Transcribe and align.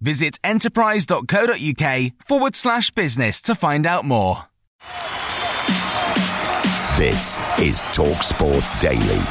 Visit 0.00 0.38
enterprise.co.uk 0.44 2.12
forward 2.24 2.54
slash 2.54 2.90
business 2.92 3.42
to 3.42 3.54
find 3.54 3.84
out 3.84 4.04
more. 4.04 4.44
This 6.96 7.36
is 7.58 7.80
TalkSport 7.92 8.80
Daily. 8.80 9.22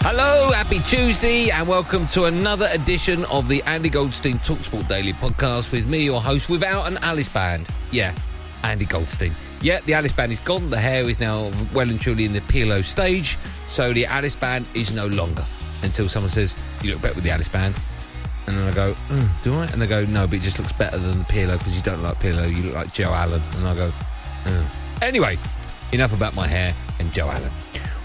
Hello, 0.00 0.50
happy 0.52 0.80
Tuesday, 0.80 1.50
and 1.50 1.68
welcome 1.68 2.08
to 2.08 2.24
another 2.24 2.68
edition 2.72 3.24
of 3.26 3.48
the 3.48 3.62
Andy 3.64 3.90
Goldstein 3.90 4.38
Talksport 4.38 4.88
Daily 4.88 5.12
podcast 5.12 5.70
with 5.70 5.86
me, 5.86 6.04
your 6.04 6.20
host, 6.20 6.48
without 6.48 6.90
an 6.90 6.98
Alice 7.02 7.28
band. 7.28 7.68
Yeah, 7.92 8.14
Andy 8.64 8.86
Goldstein. 8.86 9.32
Yeah, 9.60 9.80
the 9.86 9.94
Alice 9.94 10.12
band 10.12 10.32
is 10.32 10.40
gone. 10.40 10.70
The 10.70 10.80
hair 10.80 11.08
is 11.08 11.20
now 11.20 11.52
well 11.74 11.90
and 11.90 12.00
truly 12.00 12.24
in 12.24 12.32
the 12.32 12.40
Pirlo 12.40 12.84
stage, 12.84 13.36
so 13.68 13.92
the 13.92 14.06
Alice 14.06 14.34
band 14.34 14.66
is 14.74 14.94
no 14.94 15.06
longer. 15.06 15.44
Until 15.82 16.08
someone 16.08 16.30
says, 16.30 16.56
You 16.82 16.92
look 16.92 17.02
better 17.02 17.14
with 17.14 17.24
the 17.24 17.30
Alice 17.30 17.48
band. 17.48 17.74
And 18.48 18.56
then 18.56 18.66
I 18.66 18.74
go, 18.74 18.94
oh, 19.10 19.40
Do 19.42 19.54
I? 19.56 19.66
And 19.66 19.82
they 19.82 19.86
go, 19.86 20.04
No, 20.06 20.26
but 20.26 20.36
it 20.36 20.42
just 20.42 20.58
looks 20.58 20.72
better 20.72 20.96
than 20.96 21.18
the 21.18 21.24
Pirlo 21.24 21.58
because 21.58 21.76
you 21.76 21.82
don't 21.82 22.02
like 22.02 22.18
Pirlo, 22.18 22.48
you 22.48 22.62
look 22.62 22.74
like 22.74 22.92
Joe 22.92 23.12
Allen. 23.12 23.42
And 23.56 23.68
I 23.68 23.74
go, 23.74 23.92
oh. 24.46 24.98
Anyway, 25.02 25.36
enough 25.92 26.14
about 26.14 26.34
my 26.34 26.46
hair 26.46 26.74
and 26.98 27.12
Joe 27.12 27.28
Allen. 27.28 27.50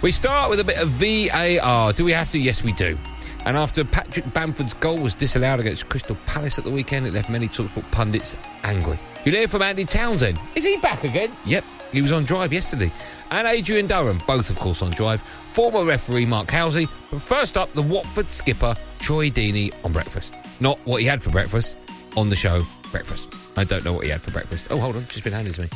We 0.01 0.11
start 0.11 0.49
with 0.49 0.59
a 0.59 0.63
bit 0.65 0.77
of 0.77 0.89
VAR. 0.89 1.93
Do 1.93 2.03
we 2.03 2.11
have 2.11 2.29
to? 2.33 2.39
Yes, 2.39 2.61
we 2.61 2.73
do. 2.73 2.97
And 3.45 3.55
after 3.57 3.85
Patrick 3.85 4.25
Bamford's 4.33 4.73
goal 4.73 4.97
was 4.97 5.13
disallowed 5.13 5.59
against 5.59 5.89
Crystal 5.89 6.17
Palace 6.25 6.57
at 6.57 6.65
the 6.65 6.71
weekend, 6.71 7.07
it 7.07 7.13
left 7.13 7.29
many 7.29 7.47
Talksport 7.47 7.89
pundits 7.91 8.35
angry. 8.63 8.99
You'll 9.23 9.35
hear 9.35 9.47
from 9.47 9.61
Andy 9.61 9.85
Townsend. 9.85 10.39
Is 10.55 10.65
he 10.65 10.77
back 10.77 11.05
again? 11.05 11.31
Yep, 11.45 11.63
he 11.91 12.01
was 12.01 12.11
on 12.11 12.25
drive 12.25 12.51
yesterday. 12.51 12.91
And 13.31 13.47
Adrian 13.47 13.87
Durham, 13.87 14.21
both 14.27 14.49
of 14.49 14.59
course 14.59 14.81
on 14.81 14.91
drive. 14.91 15.21
Former 15.21 15.85
referee 15.85 16.25
Mark 16.25 16.49
Halsey. 16.51 16.87
But 17.11 17.21
first 17.21 17.57
up, 17.57 17.71
the 17.73 17.81
Watford 17.81 18.29
skipper 18.29 18.75
Troy 19.03 19.29
Deeney 19.29 19.73
on 19.83 19.91
breakfast. 19.91 20.33
Not 20.61 20.79
what 20.85 21.01
he 21.01 21.07
had 21.07 21.21
for 21.21 21.29
breakfast, 21.29 21.75
on 22.15 22.29
the 22.29 22.37
show, 22.37 22.61
breakfast. 22.89 23.27
I 23.57 23.65
don't 23.65 23.83
know 23.83 23.91
what 23.91 24.05
he 24.05 24.11
had 24.11 24.21
for 24.21 24.31
breakfast. 24.31 24.67
Oh, 24.71 24.77
hold 24.77 24.95
on, 24.95 25.05
just 25.07 25.25
been 25.25 25.33
handed 25.33 25.55
to 25.55 25.63
me. 25.63 25.67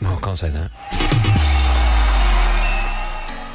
No, 0.00 0.14
I 0.14 0.20
can't 0.20 0.38
say 0.38 0.50
that. 0.50 0.70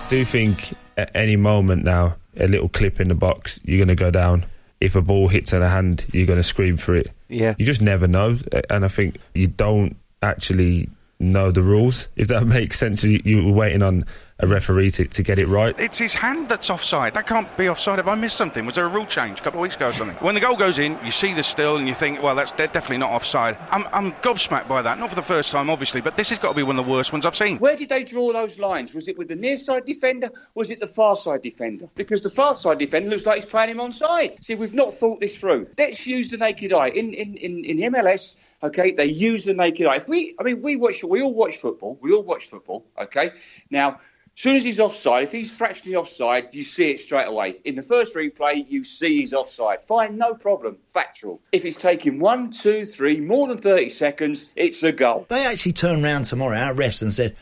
do 0.10 0.18
you 0.18 0.26
think 0.26 0.74
at 0.98 1.10
any 1.16 1.38
moment 1.38 1.86
now, 1.86 2.18
a 2.36 2.50
little 2.50 2.68
clip 2.68 3.00
in 3.00 3.08
the 3.08 3.16
box, 3.16 3.62
you're 3.64 3.78
going 3.78 3.88
to 3.88 3.96
go 3.96 4.12
down. 4.12 4.46
If 4.82 4.98
a 4.98 5.02
ball 5.02 5.30
hits 5.30 5.54
in 5.54 5.62
a 5.62 5.70
hand, 5.70 6.06
you're 6.12 6.28
going 6.28 6.36
to 6.36 6.44
scream 6.44 6.76
for 6.76 6.96
it. 6.96 7.10
Yeah. 7.30 7.56
You 7.58 7.66
just 7.66 7.82
never 7.82 8.08
know. 8.08 8.38
And 8.70 8.84
I 8.84 8.90
think 8.90 9.20
you 9.34 9.48
don't 9.48 9.96
actually 10.22 10.90
know 11.22 11.50
the 11.50 11.62
rules, 11.62 12.10
if 12.18 12.28
that 12.28 12.46
makes 12.48 12.78
sense. 12.78 13.06
You, 13.06 13.22
you're 13.24 13.54
waiting 13.54 13.82
on 13.82 14.04
a 14.40 14.48
referee 14.48 14.92
to, 14.92 15.06
to 15.06 15.24
get 15.24 15.40
it 15.40 15.48
right. 15.48 15.80
It's 15.80 15.98
his 15.98 16.14
hand 16.14 16.50
that's 16.50 16.70
offside. 16.70 17.14
That 17.14 17.26
can't 17.26 17.48
be 17.56 17.70
offside. 17.70 18.00
Have 18.00 18.10
I 18.10 18.16
missed 18.16 18.36
something? 18.36 18.66
Was 18.66 18.76
there 18.76 18.86
a 18.86 18.90
rule 18.90 19.06
change 19.06 19.40
a 19.40 19.44
couple 19.44 19.60
of 19.60 19.62
weeks 19.62 19.78
ago 19.78 19.90
or 19.90 19.94
something? 19.94 20.18
When 20.18 20.36
the 20.36 20.42
goal 20.42 20.58
goes 20.58 20.78
in, 20.78 20.98
you 21.06 21.12
see 21.12 21.34
the 21.34 21.42
still 21.42 21.78
and 21.78 21.88
you 21.88 21.96
think, 21.96 22.22
well, 22.22 22.36
that's 22.36 22.52
de- 22.52 22.68
definitely 22.68 22.98
not 22.98 23.12
offside. 23.12 23.58
I'm, 23.72 23.88
I'm 23.94 24.12
gobsmacked 24.24 24.68
by 24.68 24.82
that. 24.82 25.00
Not 25.00 25.10
for 25.10 25.16
the 25.16 25.22
first 25.22 25.54
time, 25.54 25.70
obviously, 25.70 26.02
but 26.02 26.18
this 26.18 26.30
has 26.32 26.40
got 26.40 26.50
to 26.50 26.56
be 26.56 26.64
one 26.64 26.78
of 26.78 26.86
the 26.86 26.92
worst 26.92 27.14
ones 27.14 27.26
I've 27.26 27.36
seen. 27.36 27.60
Where 27.60 27.78
did 27.78 27.88
they 27.88 28.04
draw 28.04 28.34
those 28.34 28.60
lines? 28.60 28.94
Was 28.94 29.08
it 29.08 29.18
with 29.18 29.30
the 29.30 29.36
near 29.36 29.58
side 29.58 29.86
defender? 29.86 30.30
Was 30.54 30.70
it 30.70 30.82
the 30.82 30.88
far 30.88 31.16
side 31.16 31.42
defender? 31.42 31.88
Because 31.96 32.22
the 32.22 32.30
far 32.30 32.58
side 32.58 32.80
defender 32.80 33.10
looks 33.10 33.26
like 33.26 33.36
he's 33.36 33.46
playing 33.46 33.70
him 33.70 33.80
on 33.80 33.94
side. 33.94 34.36
See, 34.44 34.56
we've 34.56 34.74
not 34.74 34.94
thought 34.94 35.22
this 35.22 35.38
through. 35.38 35.68
Let's 35.78 36.06
use 36.06 36.30
the 36.30 36.38
naked 36.38 36.74
eye. 36.74 36.90
In 36.90 37.14
in, 37.14 37.38
in, 37.38 37.64
in 37.64 37.94
MLS, 37.94 38.36
okay, 38.64 38.92
they 38.92 39.06
use 39.06 39.46
the 39.46 39.54
naked 39.54 39.88
eye. 39.88 39.98
If 39.98 40.08
we, 40.08 40.36
I 40.40 40.44
mean, 40.44 40.62
we 40.62 40.76
watch, 40.76 41.04
we 41.04 41.22
all 41.22 41.34
watch 41.34 41.58
football. 41.58 41.98
We 42.02 42.12
all 42.12 42.24
watch 42.24 42.48
football, 42.48 42.86
okay? 42.98 43.32
Now, 43.70 44.00
as 44.36 44.42
soon 44.42 44.58
as 44.58 44.66
he's 44.66 44.82
offside, 44.82 45.24
if 45.24 45.32
he's 45.32 45.54
fractionally 45.54 45.96
offside, 45.96 46.54
you 46.54 46.64
see 46.64 46.92
it 46.92 47.00
straight 47.00 47.28
away. 47.28 47.56
In 47.64 47.76
the 47.76 47.84
first 47.84 48.16
replay, 48.16 48.70
you 48.70 48.84
see 48.84 49.20
he's 49.20 49.34
offside. 49.34 49.82
Fine, 49.82 50.18
no 50.18 50.34
problem, 50.34 50.78
factual. 50.88 51.42
If 51.54 51.64
it's 51.64 51.78
taking 51.78 52.20
one, 52.20 52.52
two, 52.52 52.86
three, 52.86 53.22
more 53.22 53.48
than 53.48 53.58
30 53.58 53.90
seconds, 53.92 54.46
it's 54.58 54.84
a 54.84 54.92
goal. 54.92 55.26
They 55.30 55.46
actually 55.46 55.72
turned 55.72 56.04
around 56.04 56.24
tomorrow, 56.24 56.58
our 56.58 56.74
refs, 56.74 57.02
and 57.02 57.14
said, 57.14 57.34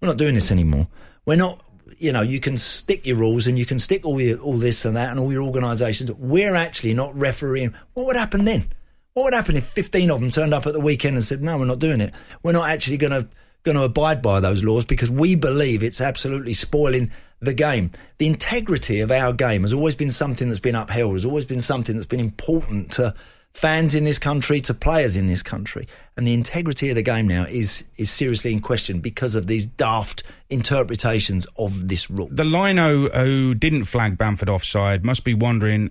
"We're 0.00 0.08
not 0.08 0.18
doing 0.18 0.34
this 0.34 0.52
anymore. 0.52 0.88
We're 1.24 1.36
not." 1.36 1.66
You 1.98 2.12
know, 2.12 2.22
you 2.22 2.40
can 2.40 2.56
stick 2.58 3.06
your 3.06 3.16
rules 3.16 3.46
and 3.46 3.58
you 3.58 3.64
can 3.64 3.78
stick 3.78 4.04
all 4.04 4.20
your 4.20 4.38
all 4.38 4.58
this 4.58 4.84
and 4.84 4.96
that 4.96 5.10
and 5.10 5.20
all 5.20 5.32
your 5.32 5.42
organisations. 5.42 6.10
We're 6.10 6.54
actually 6.54 6.94
not 6.94 7.14
refereeing. 7.14 7.74
What 7.94 8.06
would 8.06 8.16
happen 8.16 8.44
then? 8.44 8.66
What 9.14 9.24
would 9.24 9.34
happen 9.34 9.56
if 9.56 9.66
15 9.66 10.10
of 10.10 10.20
them 10.20 10.30
turned 10.30 10.54
up 10.54 10.66
at 10.66 10.72
the 10.72 10.80
weekend 10.80 11.16
and 11.16 11.24
said, 11.24 11.42
"No, 11.42 11.58
we're 11.58 11.66
not 11.66 11.78
doing 11.78 12.00
it. 12.00 12.14
We're 12.42 12.52
not 12.52 12.68
actually 12.68 12.96
going 12.96 13.24
to." 13.24 13.28
going 13.64 13.76
to 13.76 13.84
abide 13.84 14.20
by 14.20 14.40
those 14.40 14.64
laws 14.64 14.84
because 14.84 15.10
we 15.10 15.36
believe 15.36 15.82
it's 15.82 16.00
absolutely 16.00 16.52
spoiling 16.52 17.10
the 17.40 17.54
game. 17.54 17.90
The 18.18 18.26
integrity 18.26 19.00
of 19.00 19.10
our 19.10 19.32
game 19.32 19.62
has 19.62 19.72
always 19.72 19.94
been 19.94 20.10
something 20.10 20.48
that's 20.48 20.60
been 20.60 20.74
upheld, 20.74 21.14
has 21.14 21.24
always 21.24 21.44
been 21.44 21.60
something 21.60 21.94
that's 21.94 22.06
been 22.06 22.20
important 22.20 22.92
to 22.92 23.14
fans 23.52 23.94
in 23.94 24.04
this 24.04 24.18
country, 24.18 24.60
to 24.60 24.74
players 24.74 25.16
in 25.16 25.26
this 25.26 25.42
country. 25.42 25.86
And 26.16 26.26
the 26.26 26.34
integrity 26.34 26.88
of 26.88 26.96
the 26.96 27.02
game 27.02 27.28
now 27.28 27.44
is 27.44 27.84
is 27.98 28.10
seriously 28.10 28.52
in 28.52 28.60
question 28.60 29.00
because 29.00 29.34
of 29.34 29.46
these 29.46 29.66
daft 29.66 30.22
interpretations 30.50 31.46
of 31.56 31.88
this 31.88 32.10
rule. 32.10 32.28
The 32.30 32.44
lino 32.44 33.08
who 33.08 33.54
didn't 33.54 33.84
flag 33.84 34.16
Bamford 34.16 34.48
offside 34.48 35.04
must 35.04 35.24
be 35.24 35.34
wondering, 35.34 35.90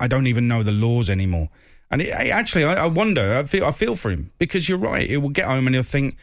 I 0.00 0.08
don't 0.08 0.26
even 0.26 0.48
know 0.48 0.62
the 0.62 0.72
laws 0.72 1.10
anymore. 1.10 1.48
And 1.94 2.02
it, 2.02 2.10
actually, 2.10 2.64
I, 2.64 2.74
I 2.74 2.86
wonder, 2.86 3.38
I 3.38 3.44
feel, 3.44 3.64
I 3.64 3.70
feel 3.70 3.94
for 3.94 4.10
him 4.10 4.32
because 4.38 4.68
you're 4.68 4.78
right. 4.78 5.08
He 5.08 5.16
will 5.16 5.28
get 5.28 5.44
home 5.44 5.68
and 5.68 5.76
he'll 5.76 5.84
think, 5.84 6.16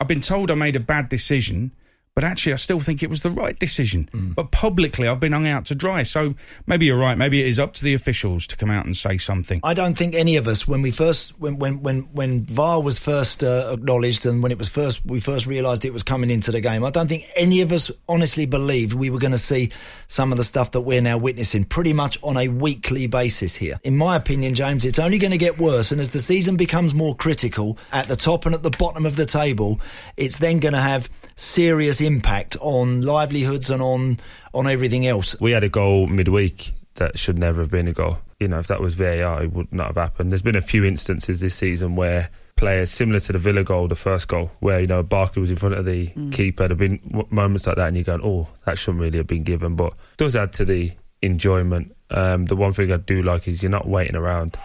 I've 0.00 0.06
been 0.06 0.20
told 0.20 0.52
I 0.52 0.54
made 0.54 0.76
a 0.76 0.80
bad 0.80 1.08
decision, 1.08 1.72
but 2.16 2.24
actually 2.24 2.54
I 2.54 2.56
still 2.56 2.80
think 2.80 3.02
it 3.02 3.10
was 3.10 3.20
the 3.20 3.30
right 3.30 3.56
decision. 3.56 4.08
Mm. 4.12 4.34
But 4.34 4.50
publicly 4.50 5.06
I've 5.06 5.20
been 5.20 5.32
hung 5.32 5.46
out 5.46 5.66
to 5.66 5.74
dry. 5.74 6.02
So 6.02 6.34
maybe 6.66 6.86
you're 6.86 6.96
right. 6.96 7.16
Maybe 7.16 7.42
it 7.42 7.46
is 7.46 7.58
up 7.58 7.74
to 7.74 7.84
the 7.84 7.92
officials 7.92 8.46
to 8.46 8.56
come 8.56 8.70
out 8.70 8.86
and 8.86 8.96
say 8.96 9.18
something. 9.18 9.60
I 9.62 9.74
don't 9.74 9.98
think 9.98 10.14
any 10.14 10.36
of 10.36 10.48
us, 10.48 10.66
when 10.66 10.80
we 10.80 10.90
first, 10.90 11.38
when 11.38 11.58
when 11.58 11.82
when, 11.82 12.00
when 12.14 12.46
VAR 12.46 12.82
was 12.82 12.98
first 12.98 13.44
uh, 13.44 13.70
acknowledged 13.70 14.24
and 14.24 14.42
when 14.42 14.50
it 14.50 14.56
was 14.56 14.70
first, 14.70 15.04
we 15.04 15.20
first 15.20 15.46
realised 15.46 15.84
it 15.84 15.92
was 15.92 16.02
coming 16.02 16.30
into 16.30 16.50
the 16.50 16.62
game. 16.62 16.84
I 16.84 16.90
don't 16.90 17.06
think 17.06 17.24
any 17.36 17.60
of 17.60 17.70
us 17.70 17.90
honestly 18.08 18.46
believed 18.46 18.94
we 18.94 19.10
were 19.10 19.18
going 19.18 19.32
to 19.32 19.38
see 19.38 19.70
some 20.08 20.32
of 20.32 20.38
the 20.38 20.44
stuff 20.44 20.70
that 20.70 20.80
we're 20.80 21.02
now 21.02 21.18
witnessing 21.18 21.66
pretty 21.66 21.92
much 21.92 22.18
on 22.22 22.38
a 22.38 22.48
weekly 22.48 23.06
basis 23.08 23.54
here. 23.54 23.78
In 23.84 23.94
my 23.94 24.16
opinion, 24.16 24.54
James, 24.54 24.86
it's 24.86 24.98
only 24.98 25.18
going 25.18 25.32
to 25.32 25.38
get 25.38 25.58
worse. 25.58 25.92
And 25.92 26.00
as 26.00 26.10
the 26.10 26.20
season 26.20 26.56
becomes 26.56 26.94
more 26.94 27.14
critical 27.14 27.76
at 27.92 28.08
the 28.08 28.16
top 28.16 28.46
and 28.46 28.54
at 28.54 28.62
the 28.62 28.70
bottom 28.70 29.04
of 29.04 29.16
the 29.16 29.26
table, 29.26 29.82
it's 30.16 30.38
then 30.38 30.60
going 30.60 30.72
to 30.72 30.80
have 30.80 31.10
serious 31.34 32.00
impact 32.06 32.56
on 32.60 33.02
livelihoods 33.02 33.70
and 33.70 33.82
on 33.82 34.18
on 34.54 34.66
everything 34.66 35.06
else. 35.06 35.38
We 35.40 35.50
had 35.50 35.64
a 35.64 35.68
goal 35.68 36.06
midweek 36.06 36.72
that 36.94 37.18
should 37.18 37.38
never 37.38 37.60
have 37.60 37.70
been 37.70 37.88
a 37.88 37.92
goal. 37.92 38.18
You 38.40 38.48
know, 38.48 38.58
if 38.58 38.68
that 38.68 38.80
was 38.80 38.94
VAR, 38.94 39.42
it 39.42 39.52
would 39.52 39.72
not 39.72 39.88
have 39.88 39.96
happened. 39.96 40.32
There's 40.32 40.42
been 40.42 40.56
a 40.56 40.62
few 40.62 40.84
instances 40.84 41.40
this 41.40 41.54
season 41.54 41.96
where 41.96 42.30
players 42.56 42.90
similar 42.90 43.20
to 43.20 43.32
the 43.32 43.38
Villa 43.38 43.64
goal, 43.64 43.88
the 43.88 43.94
first 43.94 44.28
goal, 44.28 44.50
where 44.60 44.80
you 44.80 44.86
know 44.86 45.02
Barkley 45.02 45.40
was 45.40 45.50
in 45.50 45.56
front 45.56 45.74
of 45.74 45.84
the 45.84 46.08
mm. 46.08 46.32
keeper. 46.32 46.68
There've 46.68 46.78
been 46.78 47.00
moments 47.30 47.66
like 47.66 47.76
that, 47.76 47.88
and 47.88 47.96
you're 47.96 48.04
going, 48.04 48.22
"Oh, 48.22 48.48
that 48.64 48.78
shouldn't 48.78 49.02
really 49.02 49.18
have 49.18 49.26
been 49.26 49.44
given," 49.44 49.76
but 49.76 49.92
it 49.92 50.16
does 50.16 50.36
add 50.36 50.52
to 50.54 50.64
the 50.64 50.92
enjoyment. 51.22 51.94
Um, 52.10 52.46
the 52.46 52.56
one 52.56 52.72
thing 52.72 52.92
I 52.92 52.98
do 52.98 53.22
like 53.22 53.48
is 53.48 53.62
you're 53.62 53.70
not 53.70 53.88
waiting 53.88 54.16
around. 54.16 54.56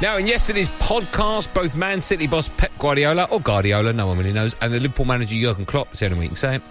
Now, 0.00 0.16
in 0.16 0.28
yesterday's 0.28 0.68
podcast, 0.68 1.52
both 1.52 1.74
Man 1.74 2.00
City 2.00 2.28
boss 2.28 2.48
Pep 2.50 2.70
Guardiola, 2.78 3.26
or 3.32 3.40
Guardiola, 3.40 3.92
no 3.92 4.06
one 4.06 4.16
really 4.16 4.32
knows, 4.32 4.54
and 4.62 4.72
the 4.72 4.78
Liverpool 4.78 5.04
manager 5.04 5.34
Jurgen 5.34 5.66
Klopp, 5.66 5.88
it's 5.90 5.98
the 5.98 6.06
only 6.06 6.18
way 6.18 6.24
you 6.26 6.28
can 6.28 6.36
say 6.36 6.54
it, 6.54 6.62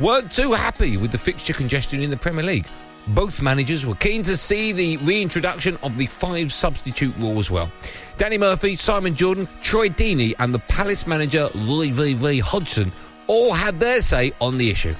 weren't 0.00 0.30
too 0.30 0.52
happy 0.52 0.98
with 0.98 1.10
the 1.10 1.16
fixture 1.16 1.54
congestion 1.54 2.02
in 2.02 2.10
the 2.10 2.16
Premier 2.18 2.44
League. 2.44 2.66
Both 3.08 3.40
managers 3.40 3.86
were 3.86 3.94
keen 3.94 4.22
to 4.24 4.36
see 4.36 4.72
the 4.72 4.98
reintroduction 4.98 5.78
of 5.82 5.96
the 5.96 6.04
five 6.04 6.52
substitute 6.52 7.16
rule 7.16 7.38
as 7.38 7.50
well. 7.50 7.70
Danny 8.18 8.36
Murphy, 8.36 8.76
Simon 8.76 9.16
Jordan, 9.16 9.48
Troy 9.62 9.88
Deeney, 9.88 10.34
and 10.38 10.52
the 10.52 10.58
Palace 10.58 11.06
manager 11.06 11.48
Roy 11.54 11.90
V. 11.90 12.12
V. 12.12 12.38
Hodgson 12.40 12.92
all 13.28 13.54
had 13.54 13.80
their 13.80 14.02
say 14.02 14.34
on 14.42 14.58
the 14.58 14.68
issue. 14.68 14.94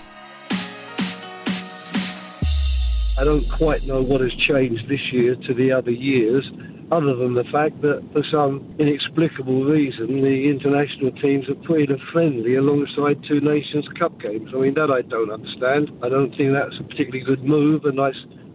I 3.21 3.25
don't 3.25 3.47
quite 3.51 3.87
know 3.87 4.01
what 4.01 4.23
has 4.23 4.35
changed 4.35 4.89
this 4.89 5.13
year 5.13 5.37
to 5.37 5.53
the 5.53 5.71
other 5.71 5.91
years, 5.91 6.51
other 6.93 7.15
than 7.17 7.35
the 7.35 7.45
fact 7.53 7.81
that 7.83 8.03
for 8.13 8.23
some 8.31 8.75
inexplicable 8.79 9.65
reason, 9.65 10.21
the 10.21 10.51
international 10.51 11.13
teams 11.21 11.49
are 11.49 11.61
putting 11.67 11.91
a 11.91 12.01
friendly 12.13 12.57
alongside 12.57 13.23
two 13.29 13.41
Nations 13.41 13.87
Cup 13.99 14.19
games. 14.21 14.51
I 14.55 14.59
mean, 14.59 14.75
that 14.75 14.91
I 14.91 15.03
don't 15.03 15.31
understand. 15.31 15.91
I 16.03 16.09
don't 16.09 16.35
think 16.37 16.53
that's 16.53 16.77
a 16.81 16.85
particularly 16.85 17.25
good 17.25 17.45
move, 17.45 17.85
and 17.85 18.01
I 18.01 18.13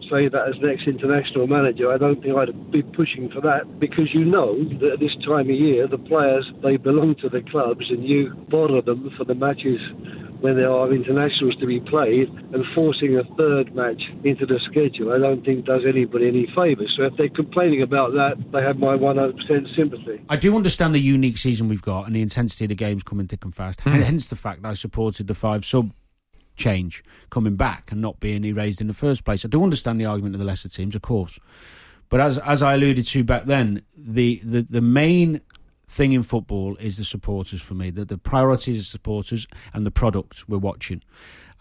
say 0.09 0.27
that 0.27 0.49
as 0.49 0.57
next 0.61 0.87
international 0.87 1.47
manager, 1.47 1.91
I 1.93 1.97
don't 1.97 2.21
think 2.21 2.35
I'd 2.35 2.71
be 2.71 2.81
pushing 2.81 3.29
for 3.29 3.41
that 3.41 3.79
because 3.79 4.09
you 4.13 4.25
know 4.25 4.57
that 4.81 4.97
at 4.97 4.99
this 4.99 5.13
time 5.25 5.49
of 5.49 5.55
year, 5.55 5.87
the 5.87 5.97
players, 5.97 6.49
they 6.63 6.77
belong 6.77 7.15
to 7.21 7.29
the 7.29 7.41
clubs 7.49 7.85
and 7.89 8.03
you 8.03 8.33
bother 8.49 8.81
them 8.81 9.11
for 9.17 9.23
the 9.23 9.35
matches 9.35 9.79
when 10.41 10.55
there 10.55 10.71
are 10.71 10.91
internationals 10.93 11.55
to 11.57 11.65
be 11.65 11.79
played 11.79 12.29
and 12.53 12.63
forcing 12.73 13.17
a 13.17 13.23
third 13.35 13.75
match 13.75 14.01
into 14.23 14.45
the 14.45 14.59
schedule, 14.69 15.11
I 15.11 15.19
don't 15.19 15.43
think 15.43 15.65
does 15.65 15.81
anybody 15.87 16.27
any 16.27 16.47
favours. 16.55 16.93
So 16.97 17.03
if 17.03 17.13
they're 17.17 17.29
complaining 17.29 17.81
about 17.81 18.11
that, 18.13 18.35
they 18.51 18.61
have 18.61 18.77
my 18.77 18.95
100% 18.95 19.75
sympathy. 19.75 20.23
I 20.29 20.37
do 20.37 20.55
understand 20.55 20.95
the 20.95 20.99
unique 20.99 21.37
season 21.37 21.67
we've 21.67 21.81
got 21.81 22.07
and 22.07 22.15
the 22.15 22.21
intensity 22.21 22.65
of 22.65 22.69
the 22.69 22.75
games 22.75 23.03
coming 23.03 23.27
thick 23.27 23.43
and 23.43 23.53
fast. 23.53 23.81
Hmm. 23.81 24.01
Hence 24.01 24.27
the 24.27 24.35
fact 24.35 24.61
that 24.61 24.69
I 24.69 24.73
supported 24.73 25.27
the 25.27 25.35
five 25.35 25.65
sub 25.65 25.91
change 26.55 27.03
coming 27.29 27.55
back 27.55 27.91
and 27.91 28.01
not 28.01 28.19
being 28.19 28.43
erased 28.43 28.81
in 28.81 28.87
the 28.87 28.93
first 28.93 29.23
place. 29.25 29.43
I 29.43 29.47
do 29.47 29.63
understand 29.63 29.99
the 29.99 30.05
argument 30.05 30.35
of 30.35 30.39
the 30.39 30.45
lesser 30.45 30.69
teams, 30.69 30.95
of 30.95 31.01
course. 31.01 31.39
But 32.09 32.21
as 32.21 32.39
as 32.39 32.63
I 32.63 32.73
alluded 32.73 33.05
to 33.07 33.23
back 33.23 33.45
then, 33.45 33.83
the, 33.95 34.41
the, 34.43 34.61
the 34.61 34.81
main 34.81 35.41
thing 35.89 36.13
in 36.13 36.23
football 36.23 36.77
is 36.77 36.97
the 36.97 37.03
supporters 37.03 37.61
for 37.61 37.73
me. 37.73 37.89
The, 37.89 38.05
the 38.05 38.17
priority 38.17 38.73
is 38.73 38.79
the 38.79 38.85
supporters 38.85 39.47
and 39.73 39.85
the 39.85 39.91
product 39.91 40.47
we're 40.47 40.59
watching. 40.59 41.01